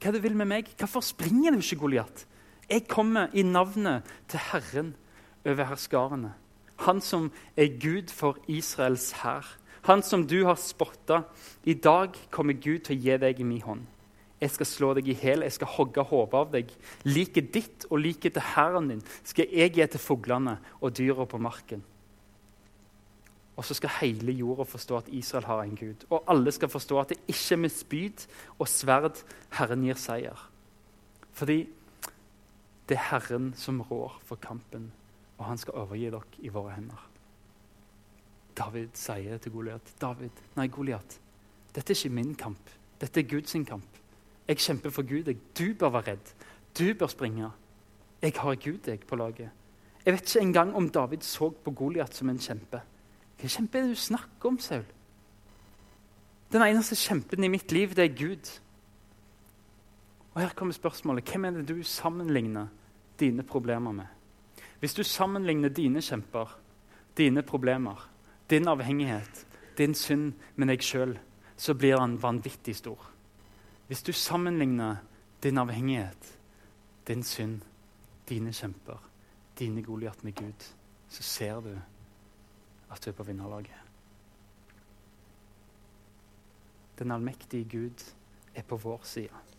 hva 0.00 0.12
du 0.14 0.20
vil 0.24 0.36
med 0.36 0.48
meg. 0.48 0.68
Hvorfor 0.80 1.04
springer 1.04 1.52
du 1.52 1.60
ikke, 1.60 1.82
Goliat? 1.82 2.24
Jeg 2.70 2.86
kommer 2.88 3.32
i 3.36 3.42
navnet 3.44 4.06
til 4.30 4.40
Herren 4.50 4.94
over 5.44 5.66
herskarene. 5.68 6.32
Han 6.86 7.00
som 7.04 7.30
er 7.56 7.76
Gud 7.80 8.12
for 8.14 8.38
Israels 8.48 9.10
hær. 9.20 9.46
Han 9.88 10.02
som 10.04 10.26
du 10.26 10.44
har 10.44 10.58
spotta. 10.60 11.22
I 11.64 11.74
dag 11.74 12.16
kommer 12.30 12.56
Gud 12.56 12.84
til 12.86 12.96
å 12.96 13.00
gi 13.00 13.16
deg 13.20 13.40
i 13.40 13.48
min 13.48 13.64
hånd. 13.64 13.86
Jeg 14.40 14.54
skal 14.54 14.68
slå 14.68 14.90
deg 14.96 15.08
i 15.12 15.16
hæl, 15.20 15.42
jeg 15.44 15.52
skal 15.52 15.68
hogge 15.74 16.02
hodet 16.08 16.38
av 16.38 16.52
deg. 16.54 16.70
Liket 17.04 17.50
ditt 17.52 17.84
og 17.90 18.00
liket 18.00 18.38
til 18.38 18.46
hæren 18.54 18.88
din 18.88 19.02
skal 19.20 19.50
jeg 19.52 19.74
gi 19.76 19.86
til 19.92 20.00
fuglene 20.00 20.56
og 20.80 20.94
dyra 20.96 21.26
på 21.28 21.40
marken. 21.40 21.82
Og 23.60 23.66
så 23.68 23.76
skal 23.76 23.92
hele 23.98 24.32
jorda 24.32 24.64
forstå 24.64 24.96
at 24.96 25.10
Israel 25.12 25.44
har 25.44 25.60
en 25.66 25.76
gud. 25.76 26.06
Og 26.08 26.24
alle 26.32 26.52
skal 26.56 26.72
forstå 26.72 27.00
at 27.02 27.12
det 27.12 27.18
ikke 27.28 27.58
er 27.58 27.60
med 27.60 27.74
spyd 27.74 28.24
og 28.56 28.70
sverd 28.72 29.20
Herren 29.58 29.84
gir 29.84 30.00
seier. 30.00 30.46
Fordi 31.36 31.58
det 32.88 32.96
er 32.96 33.10
Herren 33.10 33.52
som 33.60 33.82
rår 33.84 34.16
for 34.24 34.40
kampen, 34.40 34.88
og 35.40 35.46
han 35.48 35.58
skal 35.58 35.80
overgi 35.80 36.10
dere 36.12 36.44
i 36.44 36.52
våre 36.52 36.74
hender. 36.76 37.06
David 38.56 38.92
sier 38.98 39.40
til 39.40 39.54
Goliat 39.54 39.94
David, 40.00 40.42
nei, 40.58 40.66
Goliat, 40.68 41.16
dette 41.72 41.94
er 41.94 41.96
ikke 41.96 42.14
min 42.14 42.34
kamp. 42.36 42.70
Dette 43.00 43.22
er 43.22 43.28
Guds 43.30 43.56
kamp. 43.66 43.98
Jeg 44.48 44.58
kjemper 44.58 44.90
for 44.90 45.06
Gud. 45.06 45.32
Du 45.58 45.74
bør 45.78 45.94
være 45.94 46.12
redd. 46.12 46.32
Du 46.78 46.92
bør 46.98 47.06
springe. 47.06 47.50
Jeg 48.22 48.32
har 48.36 48.54
Gud 48.54 48.86
jeg 48.86 49.00
på 49.00 49.16
laget. 49.16 49.50
Jeg 50.04 50.14
vet 50.14 50.34
ikke 50.34 50.46
engang 50.46 50.74
om 50.76 50.88
David 50.90 51.22
så 51.24 51.50
på 51.50 51.70
Goliat 51.70 52.14
som 52.14 52.28
en 52.28 52.38
kjempe. 52.38 52.82
Hva 53.40 53.48
kjempe 53.48 53.78
er 53.78 53.86
det 53.86 53.96
du 53.96 54.00
snakker 54.00 54.48
om, 54.48 54.58
Saul? 54.58 54.84
Den 56.52 56.62
eneste 56.66 56.98
kjempen 56.98 57.44
i 57.44 57.48
mitt 57.48 57.72
liv, 57.72 57.94
det 57.94 58.04
er 58.04 58.16
Gud. 58.18 58.50
Og 60.34 60.40
Her 60.40 60.54
kommer 60.56 60.74
spørsmålet 60.74 61.30
hvem 61.30 61.44
er 61.44 61.50
det 61.50 61.68
du 61.68 61.82
sammenligner 61.82 62.66
dine 63.20 63.42
problemer 63.42 63.92
med? 63.92 64.19
Hvis 64.80 64.94
du 64.94 65.02
sammenligner 65.04 65.68
dine 65.68 66.00
kjemper, 66.00 66.58
dine 67.16 67.42
problemer, 67.42 68.10
din 68.50 68.68
avhengighet, 68.68 69.46
din 69.78 69.94
synd 69.94 70.32
med 70.56 70.72
deg 70.72 70.82
sjøl, 70.82 71.18
så 71.56 71.74
blir 71.74 72.00
han 72.00 72.16
vanvittig 72.22 72.76
stor. 72.76 73.10
Hvis 73.86 74.02
du 74.02 74.12
sammenligner 74.12 74.96
din 75.42 75.58
avhengighet, 75.58 76.38
din 77.08 77.22
synd, 77.22 77.60
dine 78.28 78.52
kjemper, 78.52 78.96
dine 79.58 79.82
Goliat 79.82 80.24
med 80.24 80.34
Gud, 80.34 80.66
så 81.08 81.22
ser 81.22 81.60
du 81.60 81.74
at 82.90 83.04
du 83.04 83.10
er 83.10 83.14
på 83.14 83.22
vinnerlaget. 83.22 83.76
Den 86.98 87.10
allmektige 87.10 87.64
Gud 87.64 88.14
er 88.54 88.62
på 88.62 88.76
vår 88.76 89.00
side. 89.04 89.49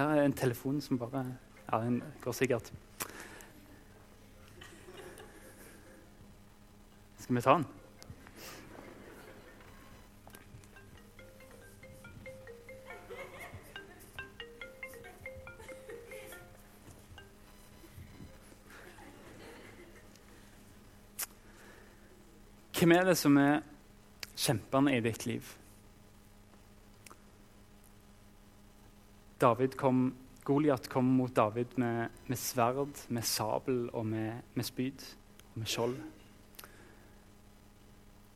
Her 0.00 0.08
er 0.08 0.24
en 0.24 0.32
telefon 0.32 0.80
som 0.80 0.98
bare 0.98 1.36
Ja, 1.72 1.78
den 1.78 2.02
går 2.20 2.32
sikkert. 2.32 2.72
Skal 7.18 7.36
vi 7.36 7.40
ta 7.40 7.52
den? 7.52 7.66
Hvem 22.78 22.92
er 22.92 23.04
det 23.04 23.18
som 23.18 23.36
er 23.36 23.60
kjemperne 24.36 24.96
i 24.96 25.00
ditt 25.00 25.26
liv? 25.26 25.59
David 29.40 29.76
kom, 29.76 30.14
Goliat 30.44 30.88
kom 30.88 31.04
mot 31.04 31.34
David 31.36 31.78
med, 31.80 32.08
med, 32.26 32.38
sverd, 32.38 33.06
med 33.08 33.24
sabel 33.24 33.88
og 33.92 34.06
med, 34.06 34.42
med 34.54 34.64
spyd 34.64 35.04
og 35.52 35.58
med 35.62 35.70
skjold. 35.70 35.96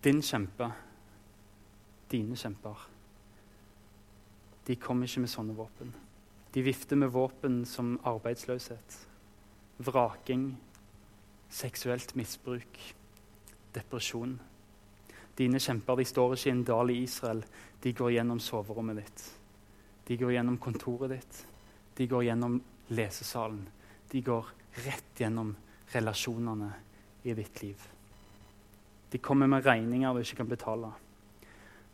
Din 0.05 0.23
kjempe, 0.23 0.69
dine 2.13 2.37
kjemper, 2.37 2.89
de 4.65 4.77
kom 4.81 5.03
ikke 5.05 5.25
med 5.25 5.33
sånne 5.33 5.57
våpen. 5.57 5.93
De 6.55 6.63
vifter 6.65 6.97
med 6.97 7.13
våpen 7.13 7.65
som 7.69 7.97
arbeidsløshet, 8.07 8.99
vraking, 9.85 10.53
seksuelt 11.53 12.15
misbruk 12.17 12.79
depresjon. 13.75 14.37
Dine 15.39 15.61
kjemper 15.61 15.99
de 15.99 16.07
står 16.07 16.37
ikke 16.37 16.51
i 16.51 16.55
en 16.55 16.67
dal 16.67 16.93
i 16.95 17.01
Israel. 17.05 17.43
De 17.83 17.93
går 17.93 18.15
gjennom 18.17 18.41
soverommet 18.41 19.03
ditt. 19.03 19.25
De 20.05 20.17
går 20.21 20.35
gjennom 20.37 20.59
kontoret 20.61 21.15
ditt. 21.15 21.41
De 21.97 22.07
går 22.07 22.25
gjennom 22.25 22.59
lesesalen. 22.93 23.65
De 24.11 24.21
går 24.23 24.51
rett 24.85 25.21
gjennom 25.21 25.55
relasjonene 25.95 26.73
i 27.23 27.35
ditt 27.35 27.63
liv. 27.63 27.89
De 29.11 29.19
kommer 29.19 29.47
med 29.47 29.65
regninger 29.65 30.15
du 30.15 30.21
ikke 30.25 30.43
kan 30.43 30.51
betale. 30.51 30.93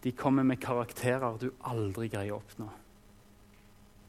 De 0.03 0.13
kommer 0.17 0.43
med 0.43 0.61
karakterer 0.63 1.37
du 1.39 1.51
aldri 1.69 2.09
greier 2.09 2.35
å 2.35 2.41
oppnå. 2.41 2.69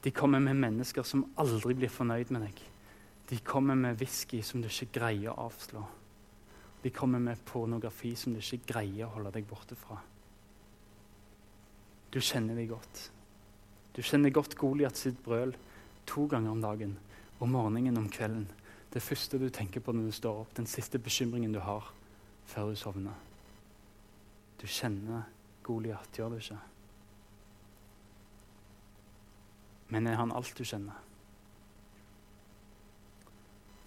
De 0.01 0.11
kommer 0.15 0.39
med 0.39 0.57
mennesker 0.57 1.05
som 1.05 1.27
aldri 1.37 1.75
blir 1.77 1.91
fornøyd 1.91 2.31
med 2.33 2.47
deg. 2.47 2.61
De 3.29 3.37
kommer 3.45 3.75
med 3.77 3.99
whisky 3.99 4.41
som 4.43 4.63
du 4.63 4.69
ikke 4.69 4.93
greier 4.99 5.33
å 5.33 5.49
avslå. 5.49 5.83
De 6.81 6.89
kommer 6.89 7.21
med 7.21 7.43
pornografi 7.45 8.15
som 8.17 8.33
du 8.33 8.39
ikke 8.41 8.73
greier 8.73 9.05
å 9.05 9.13
holde 9.17 9.35
deg 9.35 9.45
borte 9.47 9.77
fra. 9.77 9.99
Du 12.11 12.19
kjenner 12.19 12.57
dem 12.57 12.71
godt. 12.71 13.03
Du 13.95 14.01
kjenner 14.01 14.31
godt 14.31 14.55
Goliat 14.55 14.97
sitt 14.97 15.19
brøl 15.23 15.53
to 16.07 16.27
ganger 16.31 16.51
om 16.53 16.61
dagen. 16.63 16.95
Om 17.41 17.51
morgenen 17.51 17.97
om 17.97 18.09
kvelden. 18.09 18.47
Det 18.93 19.01
første 19.03 19.39
du 19.39 19.49
tenker 19.49 19.83
på 19.83 19.93
når 19.95 20.09
du 20.09 20.15
står 20.15 20.41
opp, 20.43 20.55
den 20.55 20.67
siste 20.67 20.99
bekymringen 20.99 21.53
du 21.55 21.59
har 21.63 21.87
før 22.51 22.71
du 22.71 22.79
sovner. 22.79 23.15
Du 24.59 24.67
kjenner 24.67 25.23
Goliat, 25.63 26.09
gjør 26.17 26.33
du 26.33 26.37
ikke? 26.41 26.59
Men 29.91 30.07
er 30.07 30.19
han 30.19 30.31
alt 30.35 30.53
du 30.57 30.63
kjenner? 30.67 30.99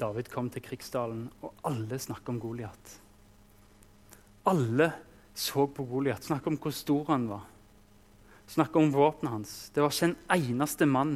David 0.01 0.29
kom 0.33 0.51
til 0.51 0.65
krigsdalen, 0.65 1.29
og 1.43 1.55
alle 1.69 1.99
snakker 2.03 2.35
om 2.35 2.41
Goliat. 2.43 2.95
Alle 4.51 4.91
så 5.35 5.67
på 5.71 5.87
Goliat, 5.89 6.25
snakket 6.25 6.53
om 6.53 6.59
hvor 6.61 6.75
stor 6.75 7.05
han 7.13 7.29
var. 7.31 7.47
Snakket 8.47 8.77
om 8.77 8.93
våpenet 8.93 9.33
hans. 9.33 9.55
Det 9.75 9.83
var 9.83 9.93
ikke 9.93 10.11
en 10.13 10.19
eneste 10.37 10.87
mann 10.87 11.15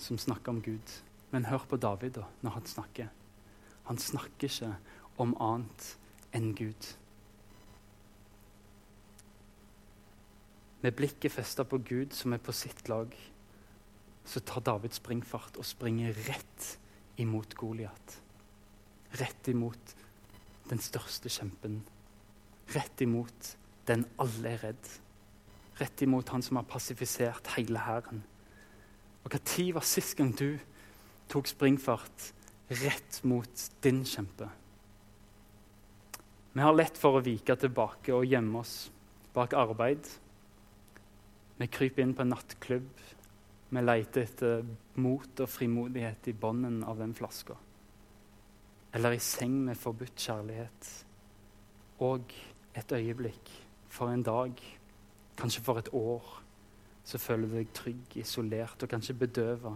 som 0.00 0.18
snakket 0.18 0.48
om 0.48 0.62
Gud. 0.64 0.94
Men 1.30 1.46
hør 1.46 1.66
på 1.68 1.78
David 1.78 2.16
da, 2.16 2.26
når 2.42 2.56
han 2.58 2.66
snakker. 2.66 3.10
Han 3.90 3.98
snakker 3.98 4.48
ikke 4.48 4.72
om 5.20 5.34
annet 5.42 5.92
enn 6.34 6.52
Gud. 6.58 6.88
Med 10.80 10.96
blikket 10.96 11.34
festa 11.34 11.66
på 11.68 11.78
Gud, 11.84 12.14
som 12.16 12.32
er 12.32 12.40
på 12.42 12.54
sitt 12.56 12.88
lag, 12.88 13.12
så 14.24 14.40
tar 14.40 14.64
David 14.64 14.94
springfart 14.96 15.58
og 15.60 15.66
springer 15.68 16.16
rett 16.28 16.68
imot 17.20 17.54
Goliat. 17.58 18.16
Rett 19.20 19.50
imot 19.52 19.94
den 20.70 20.80
største 20.80 21.28
kjempen. 21.32 21.80
Rett 22.72 23.02
imot 23.04 23.54
den 23.90 24.06
alle 24.22 24.54
er 24.54 24.64
redd. 24.68 24.90
Rett 25.80 26.02
imot 26.04 26.28
han 26.28 26.42
som 26.44 26.58
har 26.60 26.68
passifisert 26.68 27.54
hele 27.56 27.80
hæren. 27.80 28.22
Og 29.24 29.32
Når 29.32 29.72
var 29.74 29.84
sist 29.84 30.16
gang 30.16 30.32
du 30.36 30.58
tok 31.28 31.46
springfart 31.48 32.32
rett 32.82 33.20
mot 33.24 33.70
din 33.82 34.04
kjempe? 34.04 34.48
Vi 36.52 36.60
har 36.60 36.74
lett 36.74 36.98
for 36.98 37.16
å 37.16 37.24
vike 37.24 37.54
tilbake 37.56 38.12
og 38.12 38.26
gjemme 38.26 38.60
oss 38.60 38.90
bak 39.34 39.54
arbeid. 39.54 40.02
Vi 41.60 41.68
kryper 41.70 42.02
inn 42.02 42.14
på 42.16 42.24
en 42.24 42.32
nattklubb. 42.34 42.90
Vi 43.70 43.82
leter 43.84 44.24
etter 44.26 44.64
mot 44.98 45.40
og 45.44 45.48
frimodighet 45.48 46.28
i 46.32 46.34
bånden 46.34 46.82
av 46.82 46.98
den 46.98 47.14
flaska. 47.14 47.54
Eller 48.92 49.14
i 49.14 49.22
seng 49.22 49.60
med 49.68 49.78
forbudt 49.78 50.18
kjærlighet. 50.18 50.90
Og 52.02 52.34
et 52.74 52.92
øyeblikk, 52.96 53.52
for 53.90 54.10
en 54.10 54.24
dag, 54.26 54.58
kanskje 55.40 55.64
for 55.64 55.80
et 55.80 55.88
år, 55.96 56.26
så 57.04 57.18
føler 57.18 57.48
du 57.48 57.56
deg 57.56 57.72
trygg, 57.74 58.16
isolert 58.20 58.82
og 58.84 58.90
kanskje 58.92 59.16
bedøva. 59.18 59.74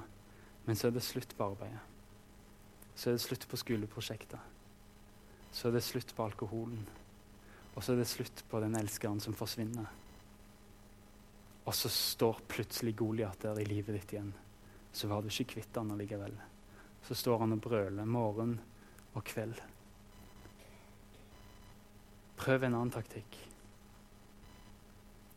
Men 0.65 0.77
så 0.77 0.89
er 0.89 0.97
det 0.97 1.05
slutt 1.05 1.35
på 1.37 1.49
arbeidet. 1.51 1.81
Så 2.95 3.11
er 3.11 3.17
det 3.17 3.25
slutt 3.25 3.49
på 3.51 3.59
skoleprosjektet. 3.59 4.53
Så 5.55 5.69
er 5.69 5.77
det 5.77 5.83
slutt 5.87 6.15
på 6.15 6.25
alkoholen. 6.25 6.87
Og 7.75 7.83
så 7.83 7.93
er 7.93 8.03
det 8.03 8.09
slutt 8.11 8.45
på 8.51 8.61
den 8.63 8.77
elskeren 8.79 9.21
som 9.21 9.35
forsvinner. 9.35 9.89
Og 11.65 11.75
så 11.75 11.89
står 11.89 12.43
plutselig 12.49 12.95
Goliat 12.97 13.41
der 13.43 13.59
i 13.61 13.67
livet 13.67 13.97
ditt 13.99 14.15
igjen. 14.15 14.33
Så 14.93 15.09
var 15.11 15.23
du 15.23 15.31
ikke 15.33 15.57
kvitt 15.57 15.81
han 15.81 15.91
allikevel. 15.95 16.37
Så 17.05 17.17
står 17.19 17.43
han 17.43 17.57
og 17.57 17.63
brøler 17.65 18.07
morgen 18.09 18.59
og 19.15 19.25
kveld. 19.27 19.59
Prøv 22.39 22.67
en 22.67 22.77
annen 22.77 22.93
taktikk. 22.95 23.39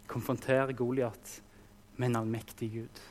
Konfronter 0.08 0.72
Goliat 0.72 1.42
med 1.98 2.12
en 2.12 2.20
allmektig 2.22 2.72
Gud. 2.72 3.02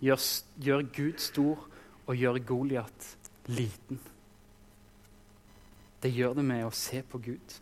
Gjør, 0.00 0.22
gjør 0.56 0.86
Gud 0.96 1.20
stor 1.20 1.66
og 2.06 2.16
gjør 2.16 2.38
Goliat 2.48 3.08
liten. 3.50 4.00
Det 6.00 6.12
gjør 6.14 6.38
det 6.38 6.44
med 6.48 6.64
å 6.64 6.72
se 6.72 7.02
på 7.04 7.20
Gud. 7.20 7.56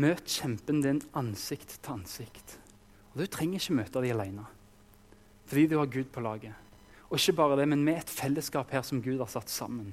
Møt 0.00 0.24
kjempen 0.26 0.80
din 0.82 1.02
ansikt 1.14 1.76
til 1.76 1.98
ansikt. 1.98 2.56
Og 3.12 3.20
Du 3.20 3.26
trenger 3.30 3.60
ikke 3.60 3.76
møte 3.78 4.00
dem 4.02 4.16
alene, 4.16 4.46
fordi 5.46 5.66
du 5.70 5.76
har 5.78 5.92
Gud 5.92 6.08
på 6.10 6.24
laget. 6.24 6.54
Og 7.10 7.20
ikke 7.20 7.36
bare 7.38 7.60
det, 7.60 7.68
men 7.70 7.84
med 7.84 8.00
et 8.00 8.10
fellesskap 8.10 8.72
her 8.74 8.82
som 8.82 9.02
Gud 9.04 9.20
har 9.20 9.30
satt 9.30 9.52
sammen. 9.52 9.92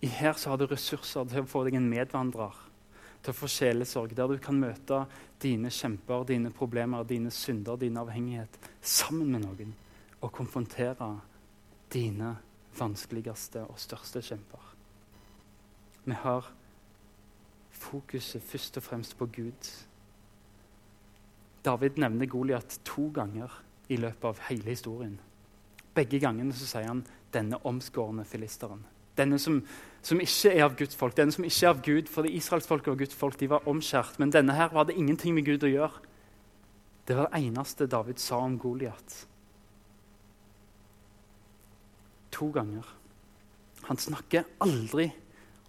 I 0.00 0.06
Her 0.06 0.32
så 0.32 0.52
har 0.52 0.60
du 0.60 0.66
ressurser 0.70 1.26
til 1.28 1.42
å 1.42 1.48
få 1.48 1.64
deg 1.66 1.76
en 1.76 1.90
medvandrer 1.90 2.63
til 3.24 3.32
å 3.32 3.36
få 3.36 3.48
sjelesorg, 3.48 4.12
der 4.16 4.28
du 4.28 4.36
kan 4.42 4.58
møte 4.60 5.04
dine 5.40 5.70
kjemper, 5.72 6.26
dine 6.28 6.52
problemer, 6.52 7.06
dine 7.08 7.32
synder, 7.32 7.78
din 7.80 7.96
avhengighet 7.96 8.58
sammen 8.84 9.32
med 9.32 9.46
noen 9.46 9.72
og 10.20 10.32
konfrontere 10.32 11.08
dine 11.92 12.34
vanskeligste 12.78 13.64
og 13.64 13.80
største 13.80 14.22
kjemper. 14.24 14.70
Vi 16.04 16.16
har 16.20 16.50
fokuset 17.74 18.42
først 18.44 18.76
og 18.76 18.84
fremst 18.84 19.16
på 19.18 19.28
Gud. 19.32 19.70
David 21.64 22.00
nevner 22.00 22.28
Goliat 22.28 22.80
to 22.84 23.08
ganger 23.14 23.52
i 23.88 23.96
løpet 23.96 24.28
av 24.28 24.42
hele 24.50 24.68
historien. 24.74 25.16
Begge 25.94 26.20
gangene 26.20 26.52
så 26.52 26.66
sier 26.66 26.88
han 26.88 27.04
'denne 27.32 27.60
omskårne 27.64 28.24
filisteren'. 28.24 28.84
Denne 29.16 29.38
som, 29.38 29.62
som, 30.04 30.20
ikke 30.20 30.52
er 30.52 30.66
av 30.66 30.74
Guds 30.76 30.96
folk, 31.00 31.16
denne 31.16 31.32
som 31.32 31.46
ikke 31.46 31.64
er 31.64 31.70
av 31.72 31.82
Gud. 31.84 32.10
For 32.12 32.28
israelsfolket 32.28 32.92
og 32.92 33.00
Guds 33.00 33.16
folk 33.16 33.38
de 33.40 33.48
var 33.50 33.68
omskjært. 33.70 34.18
Men 34.20 34.32
denne 34.34 34.56
her 34.56 34.72
hadde 34.74 34.96
ingenting 34.96 35.36
med 35.36 35.46
Gud 35.48 35.64
å 35.64 35.70
gjøre. 35.70 36.02
Det 37.08 37.16
var 37.16 37.28
det 37.28 37.40
eneste 37.44 37.88
David 37.90 38.20
sa 38.20 38.40
om 38.44 38.58
Goliat. 38.60 39.16
To 42.36 42.48
ganger. 42.52 42.86
Han 43.88 44.00
snakker 44.00 44.46
aldri 44.64 45.10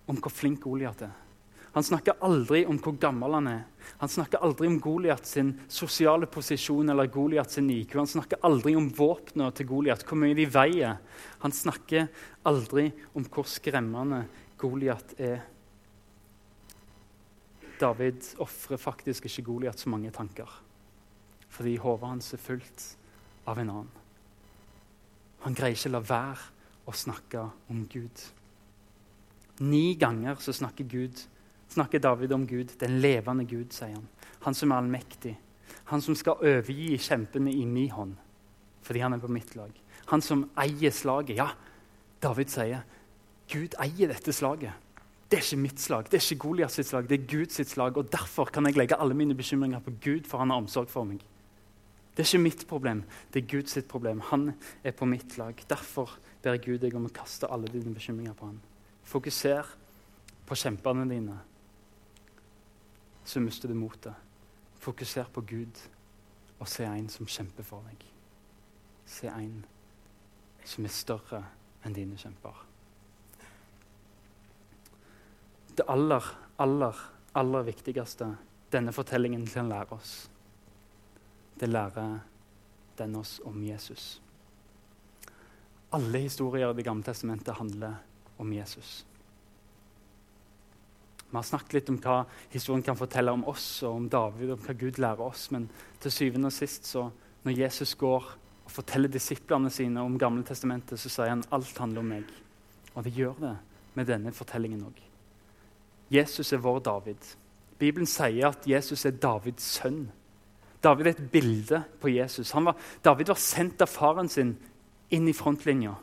om 0.08 0.20
hvor 0.20 0.34
flink 0.34 0.62
Goliat 0.64 1.04
er. 1.08 1.16
Han 1.76 1.84
snakker 1.84 2.22
aldri 2.24 2.64
om 2.68 2.78
hvor 2.80 2.96
gammel 3.00 3.36
han 3.36 3.50
er. 3.52 3.64
Han 4.02 4.12
snakker 4.12 4.44
aldri 4.44 4.68
om 4.68 4.78
Goliat 4.82 5.28
sin 5.28 5.54
sosiale 5.72 6.28
posisjon 6.32 6.90
eller 6.92 7.10
Goliat 7.12 7.52
sin 7.52 7.70
IQ. 7.70 7.96
Han 8.02 8.10
snakker 8.10 8.42
aldri 8.44 8.76
om 8.76 8.90
våpnene 8.92 9.52
til 9.56 9.70
Goliat, 9.70 10.04
hvor 10.08 10.20
mye 10.20 10.36
de 10.38 10.48
veier. 10.52 10.98
Han 11.44 11.56
snakker 11.56 12.10
aldri 12.48 12.90
om 13.16 13.28
hvor 13.30 13.48
skremmende 13.50 14.26
Goliat 14.60 15.16
er. 15.20 15.44
David 17.80 18.24
ofrer 18.44 18.80
faktisk 18.80 19.28
ikke 19.28 19.48
Goliat 19.50 19.80
så 19.80 19.92
mange 19.92 20.12
tanker, 20.16 20.48
fordi 21.52 21.76
hodet 21.84 22.08
hans 22.08 22.34
er 22.34 22.40
fullt 22.40 22.86
av 23.48 23.60
en 23.60 23.72
annen. 23.74 23.94
Han 25.46 25.54
greier 25.54 25.76
ikke 25.76 25.92
la 25.92 26.02
være 26.02 26.88
å 26.88 26.94
snakke 26.96 27.44
om 27.70 27.84
Gud. 27.92 28.24
Ni 29.62 29.94
ganger 30.00 30.40
så 30.44 30.56
snakker 30.56 30.88
Gud 30.90 31.20
snakker 31.74 32.00
David 32.00 32.34
om 32.36 32.46
Gud, 32.48 32.76
den 32.80 33.00
levende 33.02 33.46
Gud, 33.46 33.74
sier 33.74 33.96
han. 33.96 34.08
Han 34.46 34.54
som 34.54 34.72
er 34.72 34.84
allmektig. 34.84 35.36
Han 35.92 36.02
som 36.02 36.16
skal 36.18 36.42
overgi 36.42 36.98
kjempene 36.98 37.54
i 37.54 37.66
min 37.66 37.92
hånd 37.94 38.16
fordi 38.86 39.02
han 39.02 39.16
er 39.16 39.22
på 39.22 39.32
mitt 39.34 39.56
lag. 39.58 39.72
Han 40.12 40.22
som 40.22 40.44
eier 40.62 40.94
slaget. 40.94 41.40
Ja, 41.40 41.48
David 42.22 42.52
sier 42.54 42.84
Gud 43.50 43.74
eier 43.82 44.12
dette 44.14 44.34
slaget. 44.34 44.76
Det 45.26 45.40
er 45.40 45.42
ikke 45.42 45.58
mitt 45.58 45.82
slag, 45.82 46.06
det 46.06 46.20
er 46.20 46.22
ikke 46.22 46.44
Goliats 46.44 46.78
slag, 46.86 47.08
det 47.10 47.18
er 47.18 47.24
Guds 47.26 47.58
slag. 47.72 47.98
Og 47.98 48.12
derfor 48.14 48.46
kan 48.54 48.66
jeg 48.70 48.78
legge 48.78 48.98
alle 49.02 49.18
mine 49.18 49.34
bekymringer 49.36 49.82
på 49.82 49.96
Gud, 50.04 50.30
for 50.30 50.38
han 50.38 50.54
har 50.54 50.62
omsorg 50.62 50.92
for 50.92 51.08
meg. 51.10 51.24
Det 52.16 52.22
er 52.24 52.30
ikke 52.30 52.44
mitt 52.44 52.68
problem, 52.70 53.02
det 53.34 53.42
er 53.42 53.50
Guds 53.50 53.78
problem. 53.90 54.22
Han 54.30 54.54
er 54.84 54.94
på 54.94 55.06
mitt 55.10 55.38
lag. 55.38 55.58
Derfor 55.68 56.14
ber 56.44 56.62
Gud 56.62 56.78
deg 56.86 56.94
om 56.96 57.10
å 57.10 57.14
kaste 57.14 57.50
alle 57.50 57.68
dine 57.74 57.94
bekymringer 57.94 58.38
på 58.38 58.52
han. 58.52 58.62
Fokuser 59.06 59.66
på 60.46 60.58
kjempene 60.62 61.10
dine 61.10 61.40
så 63.26 63.42
mister 63.42 63.68
du 63.68 63.76
motet. 63.76 64.14
Fokuser 64.80 65.30
på 65.34 65.42
Gud 65.42 65.82
og 66.60 66.68
se 66.70 66.86
en 66.86 67.10
som 67.10 67.28
kjemper 67.28 67.66
for 67.66 67.86
deg. 67.90 68.04
Se 69.06 69.28
en 69.32 69.64
som 70.66 70.86
er 70.86 70.94
større 70.94 71.42
enn 71.86 71.94
dine 71.94 72.18
kjemper. 72.18 72.62
Det 75.76 75.84
aller, 75.92 76.28
aller, 76.62 77.02
aller 77.36 77.66
viktigste 77.68 78.30
denne 78.72 78.94
fortellingen 78.96 79.46
kan 79.48 79.70
lære 79.70 79.98
oss, 79.98 80.14
det 81.60 81.70
lærer 81.70 82.20
den 82.98 83.16
oss 83.20 83.40
om 83.46 83.62
Jesus. 83.64 84.22
Alle 85.96 86.26
historier 86.26 86.72
i 86.72 86.76
Det 86.76 86.86
gamle 86.86 87.04
testamentet 87.04 87.56
handler 87.56 88.02
om 88.38 88.54
Jesus. 88.54 89.06
Vi 91.30 91.36
har 91.36 91.44
snakket 91.44 91.74
litt 91.74 91.92
om 91.92 92.00
hva 92.00 92.22
historien 92.54 92.84
kan 92.86 92.98
fortelle 92.98 93.34
om 93.34 93.44
oss 93.50 93.68
og 93.84 94.00
om 94.00 94.10
David, 94.10 94.52
og 94.52 94.60
om 94.60 94.66
hva 94.68 94.76
Gud 94.80 95.00
lærer 95.02 95.24
oss. 95.26 95.50
Men 95.52 95.68
til 96.04 96.14
syvende 96.14 96.52
og 96.52 96.56
sist, 96.56 96.88
så, 96.88 97.08
når 97.44 97.58
Jesus 97.66 97.96
går 98.00 98.30
og 98.66 98.72
forteller 98.72 99.12
disiplene 99.12 99.70
sine 99.74 100.02
om 100.02 100.20
Gamle 100.22 100.46
testamentet, 100.46 101.00
så 101.02 101.12
sier 101.12 101.34
han 101.34 101.44
alt 101.54 101.78
handler 101.82 102.02
om 102.06 102.14
meg. 102.14 102.30
Og 102.96 103.04
det 103.06 103.16
gjør 103.18 103.36
det 103.42 103.56
med 103.96 104.08
denne 104.10 104.34
fortellingen 104.36 104.86
òg. 104.88 105.02
Jesus 106.14 106.54
er 106.54 106.62
vår 106.62 106.80
David. 106.86 107.34
Bibelen 107.80 108.08
sier 108.08 108.54
at 108.54 108.68
Jesus 108.70 109.06
er 109.06 109.18
Davids 109.20 109.66
sønn. 109.80 110.06
David 110.84 111.08
er 111.08 111.16
et 111.16 111.32
bilde 111.32 111.82
på 112.02 112.12
Jesus. 112.14 112.54
Var, 112.54 112.78
David 113.04 113.34
var 113.34 113.42
sendt 113.42 113.82
av 113.82 113.90
faren 113.90 114.30
sin 114.30 114.54
inn 115.14 115.28
i 115.30 115.36
frontlinja 115.36 115.94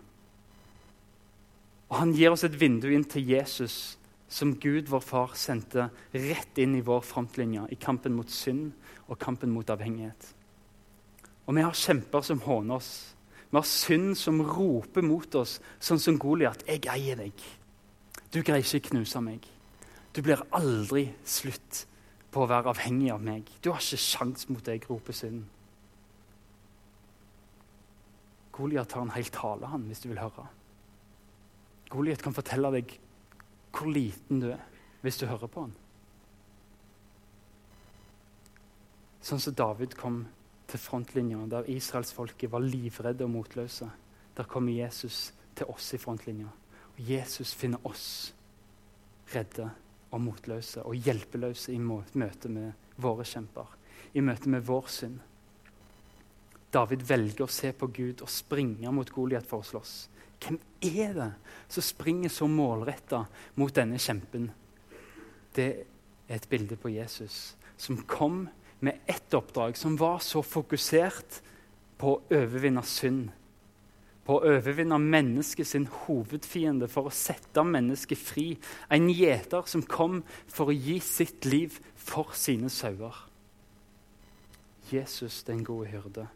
Og 1.90 1.96
han 1.98 2.12
gir 2.16 2.32
oss 2.32 2.44
et 2.46 2.54
vindu 2.56 2.88
inn 2.88 3.04
til 3.04 3.26
Jesus, 3.34 3.98
som 4.32 4.54
Gud, 4.56 4.88
vår 4.88 5.00
far, 5.04 5.34
sendte 5.36 5.90
rett 6.16 6.58
inn 6.58 6.78
i 6.78 6.84
vår 6.84 7.02
frontlinje 7.04 7.66
i 7.74 7.76
kampen 7.76 8.14
mot 8.16 8.30
synd 8.32 8.70
og 9.10 9.18
kampen 9.20 9.52
mot 9.52 9.68
avhengighet. 9.70 10.30
Og 11.44 11.58
vi 11.58 11.64
har 11.66 11.76
kjemper 11.76 12.24
som 12.24 12.40
håner 12.40 12.78
oss. 12.78 12.92
Vi 13.50 13.58
har 13.58 13.68
synd 13.68 14.16
som 14.16 14.40
roper 14.40 15.04
mot 15.04 15.36
oss, 15.36 15.58
sånn 15.80 16.00
som 16.00 16.16
Goliat. 16.16 16.64
'Jeg 16.64 16.86
eier 16.88 17.16
deg. 17.20 17.44
Du 18.32 18.40
greier 18.40 18.64
ikke 18.64 18.88
knuse 18.88 19.20
meg.' 19.20 19.48
'Du 20.14 20.22
blir 20.22 20.40
aldri 20.50 21.12
slutt 21.24 21.86
på 22.32 22.40
å 22.40 22.48
være 22.48 22.72
avhengig 22.72 23.12
av 23.12 23.20
meg.' 23.20 23.52
'Du 23.60 23.70
har 23.70 23.84
ikke 23.84 24.00
sjans 24.00 24.48
mot 24.48 24.64
deg', 24.64 24.88
roper 24.88 25.12
synden. 25.12 25.44
Goliat 28.52 28.92
har 28.92 29.02
en 29.02 29.10
hel 29.10 29.28
tale, 29.28 29.66
han, 29.66 29.84
hvis 29.88 30.00
du 30.00 30.08
vil 30.08 30.20
høre. 30.20 30.48
Goliat 31.90 32.22
kan 32.22 32.32
fortelle 32.32 32.72
deg 32.72 32.98
hvor 33.72 33.90
liten 33.90 34.42
du 34.42 34.50
er 34.52 34.62
hvis 35.02 35.18
du 35.18 35.26
hører 35.26 35.50
på 35.50 35.64
han. 35.66 35.74
Sånn 39.22 39.40
som 39.42 39.54
David 39.54 39.94
kom 39.98 40.24
til 40.70 40.80
frontlinja, 40.82 41.40
der 41.50 41.68
israelsfolket 41.70 42.50
var 42.50 42.64
livredde 42.64 43.26
og 43.26 43.34
motløse. 43.34 43.88
Der 44.36 44.48
kommer 44.50 44.72
Jesus 44.72 45.32
til 45.54 45.70
oss 45.70 45.92
i 45.94 46.00
frontlinja. 46.00 46.48
Og 46.92 47.10
Jesus 47.10 47.54
finner 47.54 47.82
oss 47.86 48.32
redde 49.32 49.68
og 50.12 50.20
motløse 50.20 50.82
og 50.84 50.96
hjelpeløse 50.98 51.72
i 51.72 51.78
møte 51.80 52.50
med 52.52 52.72
våre 53.00 53.24
kjemper, 53.24 53.68
i 54.12 54.20
møte 54.20 54.50
med 54.52 54.64
vår 54.66 54.90
synd. 54.92 55.20
David 56.72 57.04
velger 57.08 57.44
å 57.44 57.52
se 57.52 57.72
på 57.76 57.88
Gud 57.92 58.22
og 58.24 58.30
springe 58.32 58.92
mot 58.92 59.10
Goliat 59.12 59.46
for 59.48 59.60
å 59.60 59.66
slåss. 59.66 59.94
Hvem 60.42 60.58
er 60.82 61.14
det 61.14 61.30
som 61.70 61.84
springer 61.84 62.32
så 62.32 62.48
målretta 62.50 63.24
mot 63.60 63.74
denne 63.74 64.00
kjempen? 64.02 64.50
Det 65.54 65.68
er 66.28 66.34
et 66.36 66.48
bilde 66.50 66.78
på 66.80 66.90
Jesus, 66.92 67.54
som 67.76 68.00
kom 68.08 68.48
med 68.82 68.98
ett 69.06 69.34
oppdrag, 69.34 69.76
som 69.76 69.96
var 70.00 70.18
så 70.24 70.42
fokusert 70.42 71.40
på 72.00 72.16
å 72.16 72.20
overvinne 72.34 72.82
synd. 72.86 73.30
På 74.26 74.38
å 74.38 74.52
overvinne 74.54 74.98
mennesket 75.02 75.66
sin 75.66 75.88
hovedfiende, 76.04 76.88
for 76.90 77.10
å 77.10 77.14
sette 77.14 77.62
mennesket 77.66 78.18
fri. 78.18 78.46
En 78.90 79.08
gjeter 79.10 79.66
som 79.70 79.82
kom 79.82 80.22
for 80.50 80.70
å 80.70 80.76
gi 80.76 80.98
sitt 81.02 81.46
liv 81.46 81.78
for 81.98 82.34
sine 82.38 82.70
sauer. 82.70 83.16
Jesus, 84.92 85.42
den 85.46 85.64
gode 85.66 85.90
hyrde. 85.90 86.26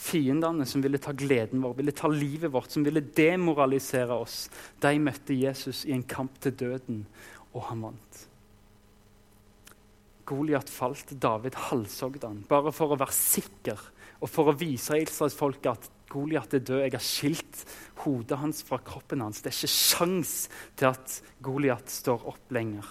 Fiendene 0.00 0.64
som 0.64 0.80
ville 0.80 0.98
ta 1.02 1.12
gleden 1.12 1.60
vår, 1.60 1.76
ville 1.82 1.92
ta 1.96 2.08
livet 2.08 2.52
vårt, 2.52 2.72
som 2.72 2.84
ville 2.86 3.02
demoralisere 3.04 4.16
oss, 4.16 4.46
de 4.80 4.94
møtte 5.02 5.36
Jesus 5.36 5.84
i 5.84 5.92
en 5.92 6.06
kamp 6.08 6.38
til 6.40 6.56
døden, 6.56 7.02
og 7.52 7.66
han 7.68 7.84
vant. 7.84 8.20
Goliat 10.30 10.70
falt, 10.70 11.12
David 11.20 11.58
halshogde 11.68 12.28
han, 12.28 12.44
bare 12.48 12.72
for 12.72 12.94
å 12.94 13.00
være 13.00 13.16
sikker 13.16 13.88
og 14.20 14.30
for 14.30 14.50
å 14.50 14.56
vise 14.56 14.98
israelsfolket 15.00 15.72
at 15.72 15.90
Goliat 16.10 16.56
er 16.56 16.62
død. 16.64 16.80
Jeg 16.84 16.94
har 16.96 17.04
skilt 17.04 17.60
hodet 18.02 18.38
hans 18.40 18.64
fra 18.66 18.80
kroppen 18.82 19.22
hans. 19.22 19.42
Det 19.42 19.52
er 19.52 19.58
ikke 19.58 19.70
sjans 19.70 20.32
til 20.78 20.90
at 20.90 21.20
Goliat 21.44 21.92
står 21.92 22.24
opp 22.32 22.54
lenger. 22.54 22.88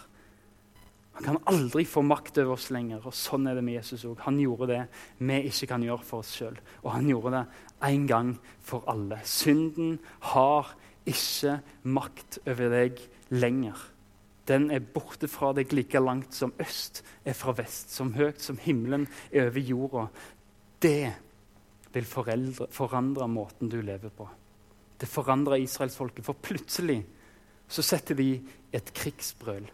Han 1.20 1.26
kan 1.36 1.40
aldri 1.52 1.84
få 1.84 2.00
makt 2.08 2.38
over 2.40 2.54
oss 2.56 2.70
lenger. 2.72 3.04
og 3.04 3.12
Sånn 3.12 3.50
er 3.52 3.58
det 3.58 3.64
med 3.68 3.76
Jesus 3.76 4.06
òg. 4.08 4.22
Han 4.24 4.38
gjorde 4.40 4.70
det 4.70 4.84
vi 5.20 5.40
ikke 5.50 5.68
kan 5.68 5.84
gjøre 5.84 6.06
for 6.08 6.24
oss 6.24 6.30
sjøl. 6.32 6.56
Og 6.86 6.94
han 6.94 7.10
gjorde 7.10 7.34
det 7.34 7.42
en 7.90 8.06
gang 8.08 8.30
for 8.64 8.86
alle. 8.88 9.18
Synden 9.28 9.98
har 10.32 10.70
ikke 11.04 11.58
makt 11.92 12.38
over 12.48 12.72
deg 12.72 13.02
lenger. 13.36 13.82
Den 14.48 14.70
er 14.72 14.86
borte 14.96 15.28
fra 15.28 15.50
deg 15.58 15.74
like 15.76 16.00
langt 16.00 16.38
som 16.38 16.54
øst 16.56 17.02
er 17.28 17.36
fra 17.36 17.52
vest, 17.58 17.92
som 17.92 18.14
høyt 18.16 18.40
som 18.40 18.62
himmelen 18.64 19.04
er 19.28 19.50
over 19.50 19.60
jorda. 19.60 20.06
Det 20.80 21.10
vil 21.92 22.08
foreldre, 22.08 22.70
forandre 22.72 23.28
måten 23.28 23.68
du 23.68 23.82
lever 23.84 24.16
på. 24.16 24.30
Det 24.96 25.12
forandrer 25.12 25.60
israelsfolket, 25.66 26.24
for 26.24 26.40
plutselig 26.40 27.02
så 27.68 27.84
setter 27.84 28.16
de 28.16 28.30
et 28.72 28.94
krigsbrøl 28.96 29.68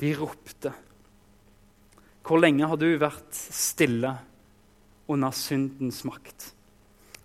de 0.00 0.14
ropte. 0.16 0.72
Hvor 2.26 2.40
lenge 2.40 2.68
har 2.68 2.78
du 2.80 2.88
vært 3.00 3.34
stille 3.34 4.14
under 5.10 5.34
syndens 5.34 6.02
makt? 6.08 6.50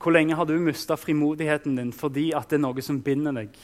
Hvor 0.02 0.14
lenge 0.14 0.38
har 0.38 0.46
du 0.46 0.58
mista 0.62 0.98
frimodigheten 1.00 1.78
din 1.80 1.94
fordi 1.96 2.32
at 2.38 2.50
det 2.52 2.60
er 2.60 2.66
noe 2.68 2.84
som 2.86 3.02
binder 3.02 3.36
deg? 3.36 3.58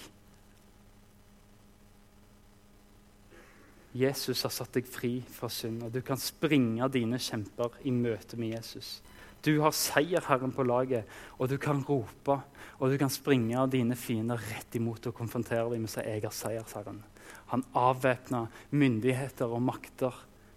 Jesus 3.91 4.45
har 4.47 4.53
satt 4.55 4.77
deg 4.77 4.87
fri 4.87 5.17
fra 5.27 5.49
synd, 5.51 5.81
og 5.83 5.91
du 5.91 5.99
kan 6.05 6.19
springe 6.19 6.87
dine 6.93 7.19
kjemper 7.19 7.75
i 7.83 7.91
møte 7.91 8.39
med 8.39 8.55
Jesus. 8.55 9.01
Du 9.43 9.57
har 9.59 9.75
seierherren 9.75 10.53
på 10.55 10.63
laget, 10.63 11.09
og 11.37 11.49
du 11.51 11.57
kan 11.59 11.81
rope 11.83 12.37
og 12.81 12.89
du 12.89 12.97
kan 12.97 13.11
springe 13.13 13.61
dine 13.69 13.95
fiender 13.95 14.41
rett 14.41 14.75
imot 14.79 15.05
og 15.05 15.13
konfrontere 15.13 15.69
dem 15.69 15.83
med 15.83 15.89
å 15.89 15.93
si 15.93 16.01
'Jeg 16.01 16.23
har 16.23 16.33
seiersherren'. 16.33 17.10
Han 17.51 17.65
avvæpna 17.75 18.45
myndigheter 18.71 19.45
og 19.51 19.61
makter 19.61 20.15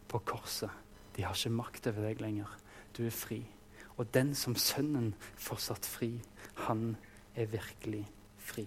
på 0.09 0.19
korset. 0.19 0.71
De 1.17 1.25
har 1.25 1.35
ikke 1.35 1.51
makt 1.51 1.89
over 1.91 2.07
deg 2.07 2.21
lenger. 2.23 2.51
Du 2.95 3.03
er 3.07 3.15
fri. 3.15 3.41
Og 3.99 4.07
den 4.15 4.35
som 4.35 4.55
Sønnen 4.59 5.13
fortsatt 5.35 5.87
fri, 5.87 6.13
han 6.67 6.97
er 7.35 7.51
virkelig 7.51 8.05
fri. 8.39 8.67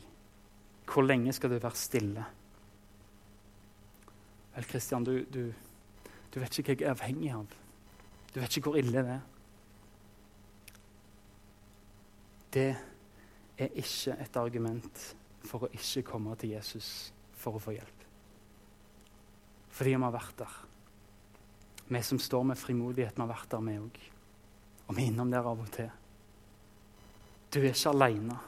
Hvor 0.88 1.08
lenge 1.08 1.34
skal 1.34 1.52
du 1.52 1.58
være 1.58 1.76
stille? 1.76 2.26
Vel, 4.56 4.68
Kristian, 4.68 5.04
du, 5.04 5.24
du, 5.34 5.54
du 6.34 6.40
vet 6.40 6.60
ikke 6.60 6.76
hva 6.76 6.80
jeg 6.82 6.88
er 6.88 6.96
avhengig 6.96 7.34
av. 7.36 7.58
Du 8.34 8.40
vet 8.40 8.58
ikke 8.58 8.72
hvor 8.72 8.80
ille 8.80 9.04
det 9.04 9.18
er. 9.18 9.26
Det 12.54 12.70
er 13.58 13.80
ikke 13.84 14.18
et 14.24 14.40
argument 14.40 15.06
for 15.48 15.68
å 15.68 15.72
ikke 15.76 16.10
komme 16.12 16.36
til 16.40 16.58
Jesus 16.58 17.14
for 17.38 17.56
å 17.56 17.64
få 17.64 17.76
hjelp 17.76 17.97
fordi 19.78 19.94
vi 19.94 20.02
har 20.02 20.14
vært 20.16 20.40
der. 20.42 20.58
Vi 21.88 22.02
som 22.04 22.20
står 22.20 22.50
med 22.50 22.60
frimodighet, 22.60 23.16
vi 23.16 23.24
har 23.24 23.30
vært 23.30 23.52
der, 23.54 23.64
vi 23.64 23.78
òg. 23.80 24.00
Og 24.88 24.96
vi 24.96 25.04
er 25.04 25.12
innom 25.12 25.32
der 25.32 25.48
av 25.48 25.62
og 25.62 25.70
til. 25.76 25.92
Du 27.54 27.60
er 27.62 27.72
ikke 27.72 27.94
aleine. 27.94 28.40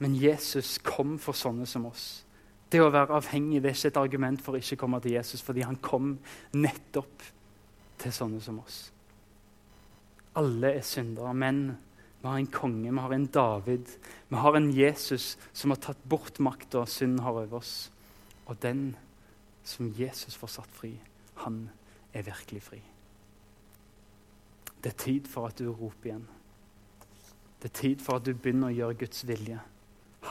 Men 0.00 0.16
Jesus 0.16 0.78
kom 0.84 1.18
for 1.20 1.36
sånne 1.36 1.66
som 1.68 1.84
oss. 1.90 2.22
Det 2.70 2.80
å 2.80 2.92
være 2.92 3.18
avhengig 3.18 3.60
det 3.60 3.72
er 3.72 3.76
ikke 3.76 3.90
et 3.90 4.00
argument 4.00 4.40
for 4.40 4.54
å 4.54 4.62
ikke 4.62 4.78
komme 4.80 5.00
til 5.02 5.16
Jesus, 5.18 5.42
fordi 5.44 5.66
han 5.66 5.80
kom 5.82 6.14
nettopp 6.54 7.26
til 8.00 8.14
sånne 8.14 8.40
som 8.40 8.62
oss. 8.62 8.78
Alle 10.38 10.76
er 10.78 10.86
syndere, 10.86 11.34
men 11.34 11.64
vi 12.20 12.28
har 12.28 12.38
en 12.38 12.50
konge, 12.52 12.86
vi 12.86 13.02
har 13.02 13.12
en 13.16 13.26
David. 13.34 13.92
Vi 14.28 14.40
har 14.40 14.56
en 14.56 14.70
Jesus 14.76 15.34
som 15.52 15.74
har 15.74 15.80
tatt 15.82 16.00
bort 16.08 16.38
makta 16.38 16.86
synden 16.88 17.24
har 17.26 17.42
over 17.42 17.58
oss. 17.58 17.90
Og 18.46 18.56
den 18.62 18.92
som 19.64 19.92
Jesus 19.98 20.36
får 20.36 20.54
satt 20.56 20.72
fri, 20.74 20.94
han 21.44 21.68
er 22.12 22.26
virkelig 22.26 22.62
fri. 22.62 22.80
Det 24.80 24.92
er 24.92 25.02
tid 25.04 25.28
for 25.28 25.50
at 25.50 25.58
du 25.58 25.68
roper 25.68 26.10
igjen. 26.10 26.26
Det 27.60 27.68
er 27.68 27.80
tid 27.80 28.00
for 28.00 28.16
at 28.16 28.24
du 28.24 28.32
begynner 28.32 28.70
å 28.70 28.76
gjøre 28.76 29.00
Guds 29.02 29.26
vilje. 29.28 29.60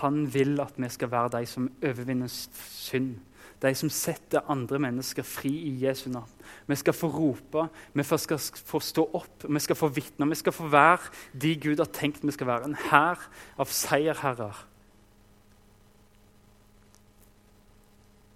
Han 0.01 0.23
vil 0.33 0.59
at 0.61 0.77
vi 0.77 0.89
skal 0.89 1.11
være 1.11 1.33
de 1.37 1.49
som 1.49 1.67
overvinner 1.81 2.29
synd. 2.29 3.17
De 3.59 3.71
som 3.75 3.89
setter 3.91 4.45
andre 4.49 4.79
mennesker 4.79 5.25
fri 5.27 5.51
i 5.67 5.73
Jesu 5.83 6.07
navn. 6.09 6.31
Vi 6.67 6.77
skal 6.79 6.95
få 6.95 7.09
rope, 7.11 7.65
vi 7.93 8.05
skal 8.07 8.39
få 8.39 8.79
stå 8.79 9.03
opp, 9.19 9.43
vi 9.43 9.59
skal 9.59 9.75
få 9.75 9.89
vitne. 9.93 10.29
Vi 10.31 10.39
skal 10.39 10.55
få 10.55 10.69
være 10.71 11.11
de 11.41 11.55
Gud 11.59 11.83
har 11.83 11.91
tenkt 11.93 12.23
vi 12.23 12.33
skal 12.33 12.47
være. 12.47 12.69
En 12.69 12.79
hær 12.89 13.27
av 13.59 13.73
seierherrer 13.73 14.63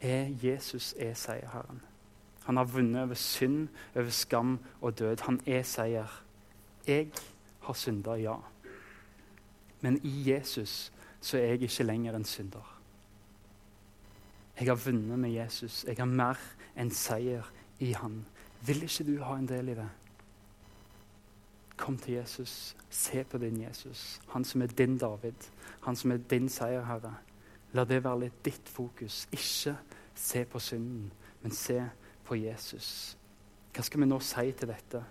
er 0.03 0.29
Jesus 0.43 0.93
er 0.99 1.13
seierherren. 1.13 1.81
Han 2.43 2.57
har 2.57 2.63
vunnet 2.63 3.01
over 3.01 3.13
synd, 3.13 3.67
over 3.95 4.09
skam 4.09 4.59
og 4.81 4.99
død. 4.99 5.17
Han 5.25 5.39
er 5.47 5.63
seier. 5.63 6.23
Jeg 6.87 7.07
har 7.61 7.73
synda, 7.73 8.11
ja. 8.11 8.35
Men 9.81 9.99
i 10.03 10.31
Jesus 10.31 10.91
så 11.21 11.37
er 11.37 11.41
jeg 11.41 11.61
ikke 11.61 11.83
lenger 11.83 12.15
en 12.15 12.25
synder. 12.25 12.79
Jeg 14.59 14.67
har 14.67 14.75
vunnet 14.75 15.19
med 15.19 15.29
Jesus. 15.29 15.85
Jeg 15.87 15.95
har 15.97 16.05
mer 16.05 16.39
enn 16.75 16.91
seier 16.91 17.47
i 17.79 17.93
han. 17.95 18.25
Vil 18.67 18.83
ikke 18.83 19.07
du 19.07 19.17
ha 19.23 19.37
en 19.39 19.47
del 19.47 19.71
i 19.71 19.75
det? 19.79 19.89
Kom 21.77 21.97
til 21.97 22.13
Jesus. 22.13 22.75
Se 22.89 23.23
på 23.23 23.37
din 23.37 23.61
Jesus. 23.61 24.21
Han 24.27 24.43
som 24.43 24.61
er 24.61 24.67
din 24.67 24.97
David. 24.97 25.49
Han 25.83 25.95
som 25.95 26.11
er 26.11 26.17
din 26.17 26.49
seierherre. 26.49 27.15
La 27.73 27.85
det 27.89 28.03
være 28.03 28.25
litt 28.27 28.39
ditt 28.45 28.69
fokus. 28.69 29.25
Ikke 29.33 29.75
se 30.15 30.43
på 30.45 30.61
synden, 30.61 31.11
men 31.41 31.51
se 31.51 31.79
på 32.25 32.37
Jesus. 32.37 33.17
Hva 33.73 33.83
skal 33.85 34.03
vi 34.03 34.09
nå 34.09 34.19
si 34.21 34.51
til 34.53 34.69
dette? 34.69 35.03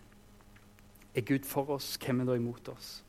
Er 1.15 1.27
Gud 1.27 1.45
for 1.45 1.75
oss, 1.75 1.97
hvem 2.01 2.23
er 2.23 2.31
da 2.31 2.37
imot 2.39 2.69
oss? 2.73 3.03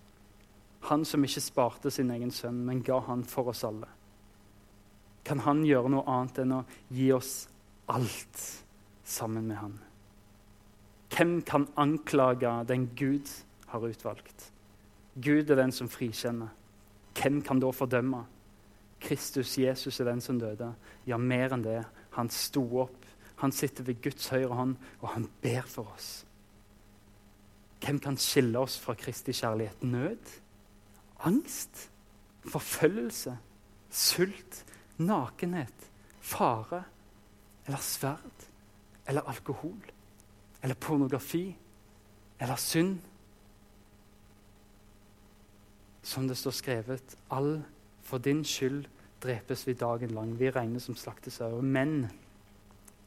Han 0.89 1.05
som 1.07 1.23
ikke 1.23 1.43
sparte 1.43 1.91
sin 1.93 2.11
egen 2.11 2.33
sønn, 2.33 2.65
men 2.65 2.81
ga 2.83 2.99
han 3.07 3.23
for 3.23 3.53
oss 3.53 3.63
alle. 3.63 3.87
kan 5.23 5.39
han 5.39 5.61
gjøre 5.63 5.87
noe 5.87 6.03
annet 6.11 6.39
enn 6.43 6.51
å 6.51 6.63
gi 6.91 7.05
oss 7.15 7.47
alt 7.87 8.41
sammen 9.07 9.47
med 9.47 9.57
han? 9.57 9.77
Hvem 11.15 11.41
kan 11.47 11.67
anklage 11.79 12.51
den 12.67 12.89
Gud 12.95 13.29
har 13.71 13.85
utvalgt? 13.87 14.51
Gud 15.15 15.49
er 15.49 15.55
den 15.55 15.71
som 15.71 15.87
frikjenner. 15.87 16.49
Hvem 17.15 17.41
kan 17.41 17.61
da 17.63 17.71
fordømme? 17.71 18.25
Kristus 19.03 19.57
Jesus 19.57 19.99
er 19.99 20.07
den 20.07 20.21
som 20.21 20.39
døde. 20.39 20.73
Ja, 21.07 21.17
mer 21.19 21.53
enn 21.53 21.65
det. 21.65 21.81
Han 22.15 22.29
sto 22.31 22.63
opp. 22.85 22.99
Han 23.43 23.51
sitter 23.51 23.83
ved 23.83 23.99
Guds 24.03 24.29
høyre 24.31 24.55
hånd, 24.55 24.77
og 25.01 25.09
han 25.15 25.27
ber 25.43 25.65
for 25.67 25.89
oss. 25.95 26.11
Hvem 27.83 27.99
kan 27.99 28.15
skille 28.17 28.59
oss 28.63 28.77
fra 28.79 28.95
Kristi 28.95 29.33
kjærlighet? 29.35 29.83
Nød? 29.83 30.37
Angst? 31.27 31.89
Forfølgelse? 32.47 33.35
Sult? 33.91 34.63
Nakenhet? 34.97 35.89
Fare? 36.21 36.83
Eller 37.67 37.83
sverd? 37.83 38.47
Eller 39.07 39.27
alkohol? 39.27 39.91
Eller 40.63 40.75
pornografi? 40.75 41.57
Eller 42.39 42.55
synd? 42.55 42.99
Som 46.03 46.27
det 46.27 46.37
står 46.37 46.51
skrevet, 46.51 47.17
all 47.31 47.63
for 48.03 48.21
din 48.23 48.43
skyld 48.45 48.85
drepes 49.23 49.67
vi 49.67 49.73
dagen 49.73 50.11
lang. 50.11 50.35
Vi 50.39 50.51
regnes 50.51 50.83
som 50.83 50.95
slaktesauer. 50.95 51.61
Men 51.61 52.09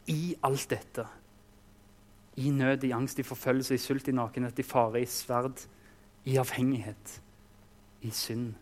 i 0.07 0.37
alt 0.43 0.71
dette, 0.71 1.07
i 2.37 2.51
nød, 2.51 2.85
i 2.85 2.93
angst, 2.93 3.19
i 3.19 3.27
forfølgelse, 3.27 3.75
i 3.75 3.81
sult, 3.81 4.09
i 4.09 4.13
nakenhet, 4.13 4.59
i 4.59 4.63
fare, 4.63 5.01
i 5.03 5.07
sverd, 5.07 5.67
i 6.25 6.37
avhengighet, 6.37 7.21
i 8.03 8.11
synd 8.11 8.55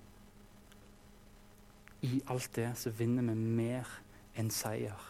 I 2.05 2.21
alt 2.29 2.51
det 2.57 2.69
så 2.77 2.91
vinner 2.93 3.25
vi 3.25 3.35
mer 3.35 3.89
enn 4.37 4.51
seier. 4.53 5.01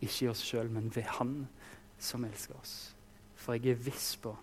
Ikke 0.00 0.24
i 0.24 0.28
oss 0.30 0.44
sjøl, 0.46 0.70
men 0.70 0.92
ved 0.94 1.08
Han 1.18 1.48
som 1.98 2.24
elsker 2.24 2.54
oss. 2.54 2.94
For 3.34 3.58
jeg 3.58 3.74
er 3.74 3.82
viss 3.82 4.12
på 4.22 4.36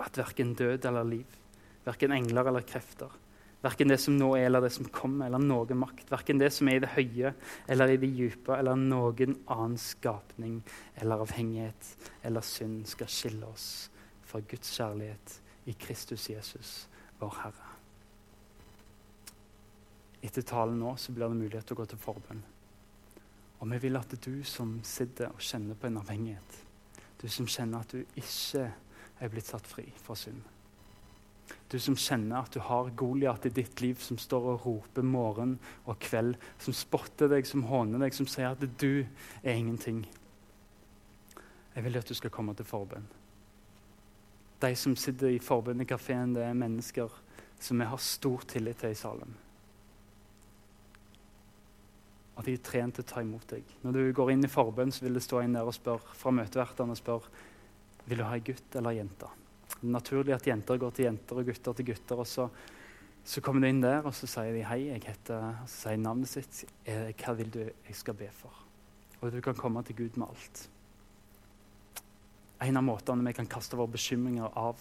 at 0.00 0.16
verken 0.16 0.54
død 0.54 0.86
eller 0.88 1.04
liv, 1.04 1.36
verken 1.84 2.14
engler 2.16 2.48
eller 2.48 2.64
krefter, 2.64 3.12
Verken 3.58 3.90
det 3.90 3.98
som 3.98 4.14
nå 4.14 4.28
er, 4.36 4.44
eller 4.46 4.62
det 4.62 4.70
som 4.70 4.86
kommer, 4.94 5.26
eller 5.26 5.42
noen 5.42 5.80
makt. 5.80 6.06
Verken 6.12 6.38
det 6.38 6.52
som 6.54 6.68
er 6.70 6.78
i 6.78 6.82
det 6.84 6.92
høye 6.94 7.32
eller 7.66 7.90
i 7.90 7.96
det 7.98 8.10
dype, 8.14 8.54
eller 8.54 8.78
noen 8.78 9.34
annen 9.50 9.78
skapning 9.82 10.60
eller 10.94 11.24
avhengighet 11.24 12.12
eller 12.28 12.44
synd 12.46 12.84
skal 12.86 13.10
skille 13.10 13.48
oss 13.48 13.88
fra 14.28 14.40
Guds 14.46 14.70
kjærlighet 14.76 15.34
i 15.66 15.74
Kristus 15.74 16.28
Jesus, 16.30 16.74
vår 17.18 17.34
Herre. 17.40 17.72
Etter 20.22 20.46
talen 20.46 20.78
nå 20.78 20.94
så 20.98 21.14
blir 21.14 21.26
det 21.26 21.38
mulighet 21.40 21.66
til 21.66 21.78
å 21.78 21.80
gå 21.80 21.88
til 21.90 22.02
forbønn. 22.02 22.44
Og 23.58 23.72
vi 23.72 23.80
vil 23.82 23.98
at 23.98 24.14
du 24.22 24.44
som 24.46 24.76
sitter 24.86 25.32
og 25.32 25.42
kjenner 25.42 25.78
på 25.78 25.88
en 25.88 25.98
avhengighet, 25.98 26.60
du 27.18 27.26
som 27.26 27.50
kjenner 27.50 27.82
at 27.82 27.90
du 27.90 28.20
ikke 28.20 28.68
er 29.18 29.32
blitt 29.32 29.50
satt 29.50 29.66
fri 29.66 29.88
fra 29.98 30.14
synd 30.18 30.46
du 31.68 31.78
som 31.80 31.96
kjenner 31.98 32.42
at 32.42 32.54
du 32.54 32.60
har 32.64 32.90
Goliat 32.96 33.46
i 33.48 33.52
ditt 33.52 33.80
liv, 33.80 34.00
som 34.00 34.18
står 34.20 34.46
og 34.52 34.66
roper 34.66 35.06
morgen 35.06 35.56
og 35.84 35.98
kveld, 36.04 36.36
som 36.60 36.76
spotter 36.76 37.30
deg, 37.32 37.46
som 37.48 37.66
håner 37.68 38.04
deg, 38.04 38.16
som 38.16 38.28
sier 38.28 38.54
at 38.54 38.64
du 38.80 39.04
er 39.42 39.54
ingenting. 39.54 40.04
Jeg 41.74 41.84
vil 41.84 41.98
at 42.00 42.08
du 42.08 42.16
skal 42.16 42.32
komme 42.34 42.56
til 42.58 42.66
forbønn. 42.68 43.06
De 44.58 44.70
som 44.74 44.96
sitter 44.98 45.36
i 45.36 45.42
forbønnekafeen, 45.42 46.32
det 46.34 46.46
er 46.48 46.56
mennesker 46.58 47.12
som 47.62 47.78
vi 47.78 47.86
har 47.86 48.00
stor 48.02 48.42
tillit 48.50 48.80
til 48.80 48.94
i 48.94 48.98
Salem. 48.98 49.36
Og 52.38 52.46
de 52.46 52.54
er 52.54 52.62
trent 52.62 52.94
til 52.94 53.02
å 53.02 53.10
ta 53.10 53.22
imot 53.22 53.50
deg. 53.50 53.66
Når 53.82 53.96
du 53.96 54.02
går 54.14 54.32
inn 54.34 54.46
i 54.46 54.50
forbønn, 54.50 54.94
så 54.94 55.04
vil 55.04 55.18
det 55.18 55.24
stå 55.26 55.42
en 55.42 55.56
der 55.58 55.66
og 55.66 55.74
spør, 55.74 56.04
fra 56.14 56.30
møtevertene 56.34 56.94
og 56.94 57.00
spør 57.00 57.30
vil 58.08 58.22
du 58.22 58.26
ha 58.26 58.36
ei 58.38 58.44
gutt 58.46 58.78
eller 58.78 58.94
ei 58.94 59.00
jente. 59.00 59.30
Er 59.78 59.92
naturlig 59.94 60.34
at 60.34 60.46
jenter 60.46 60.78
går 60.80 60.94
til 60.94 61.08
jenter 61.08 61.40
og 61.40 61.50
gutter 61.50 61.76
til 61.78 61.86
gutter. 61.92 62.18
og 62.18 62.26
så, 62.26 62.48
så 63.24 63.40
kommer 63.40 63.62
du 63.62 63.68
inn 63.68 63.82
der 63.82 64.06
og 64.06 64.14
så 64.14 64.26
sier 64.26 64.54
de 64.56 64.64
hei, 64.66 64.80
jeg 64.88 65.04
heter, 65.06 65.44
og 65.62 65.68
så 65.68 65.88
sier 65.88 66.00
navnet 66.02 66.30
sitt. 66.30 66.64
Hva 66.86 67.36
vil 67.38 67.52
du 67.54 67.62
jeg 67.62 67.94
skal 67.94 68.18
be 68.18 68.30
for? 68.34 68.64
Og 69.20 69.32
du 69.32 69.40
kan 69.42 69.54
komme 69.54 69.82
til 69.82 69.96
Gud 69.96 70.18
med 70.18 70.28
alt. 70.28 70.68
En 72.62 72.76
av 72.76 72.82
måtene 72.82 73.26
vi 73.26 73.36
kan 73.38 73.46
kaste 73.46 73.78
våre 73.78 73.94
bekymringer 73.94 74.50
av 74.58 74.80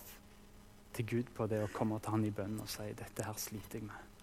til 0.97 1.05
Gud 1.05 1.29
på, 1.33 1.45
det 1.45 1.61
å 1.61 1.73
komme 1.73 1.99
til 2.01 2.15
han 2.15 2.25
i 2.25 2.33
bønn 2.33 2.57
og 2.61 2.69
si 2.71 2.87
dette 2.97 3.25
her 3.25 3.37
sliter 3.37 3.77
jeg 3.77 3.85
med. 3.89 4.15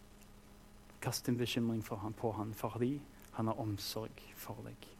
Kast 1.04 1.26
din 1.26 1.38
bekymring 1.38 1.84
han, 2.00 2.16
på 2.18 2.32
han 2.34 2.54
fordi 2.56 2.96
han 3.36 3.50
har 3.50 3.60
omsorg 3.62 4.22
for 4.38 4.58
deg. 4.66 4.93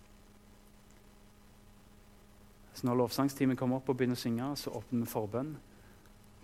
Så 2.75 2.87
når 2.87 2.95
lovsangstimen 2.95 3.57
kommer 3.57 3.77
opp 3.77 3.89
og 3.89 3.97
begynner 3.97 4.19
å 4.19 4.21
synge, 4.21 4.51
så 4.59 4.73
åpner 4.75 5.05
vi 5.05 5.11
forbønn. 5.11 5.55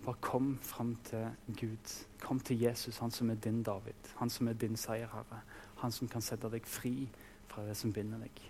Bare 0.05 0.21
kom 0.21 0.55
fram 0.61 0.95
til 1.05 1.27
Gud. 1.59 1.91
Kom 2.21 2.39
til 2.39 2.61
Jesus, 2.61 2.97
han 2.97 3.11
som 3.11 3.29
er 3.29 3.35
din 3.35 3.63
David. 3.63 4.13
Han 4.15 4.29
som 4.29 4.47
er 4.47 4.53
din 4.53 4.77
seierherre. 4.77 5.41
Han 5.83 5.91
som 5.91 6.07
kan 6.07 6.21
sette 6.21 6.49
deg 6.49 6.65
fri 6.65 7.09
fra 7.51 7.65
det 7.67 7.75
som 7.77 7.93
binder 7.93 8.23
deg. 8.23 8.41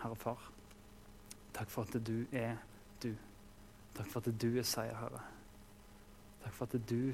Herre 0.00 0.16
Far, 0.16 0.50
takk 1.54 1.70
for 1.70 1.82
at 1.82 2.06
du 2.06 2.24
er 2.32 2.56
du. 3.02 3.12
Takk 3.94 4.10
for 4.10 4.20
at 4.20 4.42
du 4.42 4.58
er 4.58 4.66
seierherre. 4.66 5.22
Takk 6.42 6.52
for 6.54 6.66
at 6.66 6.90
du 6.90 7.12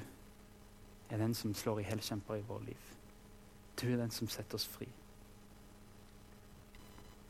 er 1.09 1.17
den 1.17 1.33
som 1.33 1.53
slår 1.53 1.79
i 1.79 1.87
helkjemper 1.87 2.35
i 2.35 2.45
vårt 2.47 2.65
liv. 2.65 2.91
Du 3.81 3.87
er 3.91 3.97
den 3.97 4.11
som 4.11 4.27
setter 4.27 4.55
oss 4.55 4.67
fri. 4.67 4.87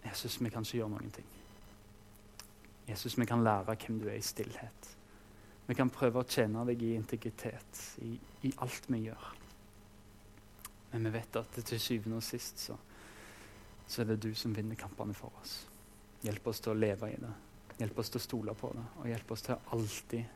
Jesus, 0.05 0.41
vi 0.41 0.49
kan 0.49 0.61
ikke 0.61 0.77
gjøre 0.77 0.89
noen 0.89 1.11
ting. 1.11 1.27
Jesus, 2.87 3.17
vi 3.17 3.25
kan 3.25 3.43
lære 3.43 3.75
hvem 3.75 3.99
du 3.99 4.09
er 4.09 4.19
i 4.19 4.25
stillhet. 4.25 4.89
Vi 5.67 5.75
kan 5.77 5.91
prøve 5.93 6.19
å 6.19 6.27
tjene 6.27 6.65
deg 6.67 6.81
i 6.83 6.95
integritet 6.97 7.83
i, 8.03 8.17
i 8.43 8.51
alt 8.63 8.89
vi 8.91 9.05
gjør. 9.05 9.29
Men 10.91 11.07
vi 11.07 11.13
vet 11.15 11.39
at 11.39 11.55
til 11.55 11.79
syvende 11.79 12.19
og 12.19 12.25
sist 12.25 12.59
så, 12.59 12.75
så, 13.87 14.01
er 14.01 14.11
det 14.11 14.19
du 14.25 14.33
som 14.35 14.53
vinner 14.55 14.77
kampene 14.77 15.15
for 15.17 15.31
oss. 15.39 15.55
Hjelp 16.23 16.51
oss 16.51 16.61
til 16.63 16.73
å 16.73 16.77
leve 16.77 17.09
i 17.09 17.17
det. 17.19 17.31
Hjelp 17.79 18.03
oss 18.03 18.11
til 18.13 18.19
å 18.19 18.25
stole 18.27 18.55
på 18.59 18.69
det. 18.75 18.83
Og 19.01 19.07
hjelp 19.09 19.31
oss 19.33 19.45
til 19.47 19.55
å 19.55 19.77
alltid, 19.77 20.35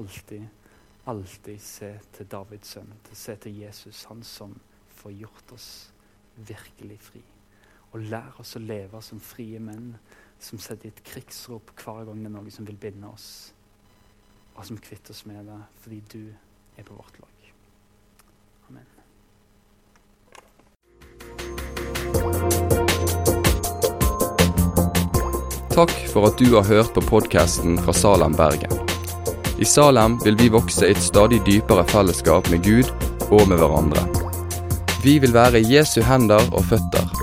alltid, 0.00 0.48
alltid 1.12 1.62
se 1.62 1.92
til 2.16 2.32
Davids 2.32 2.74
sønn. 2.74 2.96
Til 3.04 3.14
å 3.14 3.20
se 3.20 3.36
til 3.44 3.60
Jesus, 3.62 4.02
han 4.08 4.24
som 4.26 4.56
får 4.96 5.14
gjort 5.20 5.54
oss 5.54 5.70
virkelig 6.48 6.98
fri. 7.12 7.22
Og 7.92 8.08
lær 8.08 8.40
oss 8.40 8.56
å 8.56 8.64
leve 8.64 9.04
som 9.04 9.20
frie 9.20 9.60
menn 9.60 9.92
som 10.42 10.58
setter 10.58 10.90
et 10.90 11.02
krigsrop 11.06 11.70
hver 11.78 12.06
gang 12.08 12.22
det 12.22 12.30
er 12.30 12.34
noe 12.34 12.50
som 12.52 12.66
vil 12.66 12.78
binde 12.80 13.08
oss, 13.08 13.52
og 14.56 14.66
som 14.66 14.80
kvitter 14.82 15.14
oss 15.14 15.24
med 15.28 15.46
det 15.48 15.60
fordi 15.84 16.00
du 16.12 16.22
er 16.76 16.86
på 16.86 16.96
vårt 16.96 17.18
lag. 17.22 17.36
Amen. 18.68 18.88
Takk 25.72 25.94
for 26.12 26.28
at 26.28 26.36
du 26.36 26.50
har 26.52 26.66
hørt 26.68 26.92
på 26.92 27.00
podkasten 27.08 27.78
fra 27.80 27.94
Salem, 27.96 28.34
Bergen. 28.36 28.74
I 29.62 29.64
Salem 29.64 30.18
vil 30.24 30.36
vi 30.36 30.50
vokse 30.52 30.88
i 30.88 30.92
et 30.92 31.00
stadig 31.00 31.38
dypere 31.46 31.84
fellesskap 31.88 32.50
med 32.50 32.64
Gud 32.66 32.90
og 33.30 33.46
med 33.48 33.62
hverandre. 33.62 34.04
Vi 35.02 35.16
vil 35.22 35.32
være 35.34 35.62
Jesu 35.64 36.02
hender 36.04 36.44
og 36.52 36.66
føtter 36.68 37.01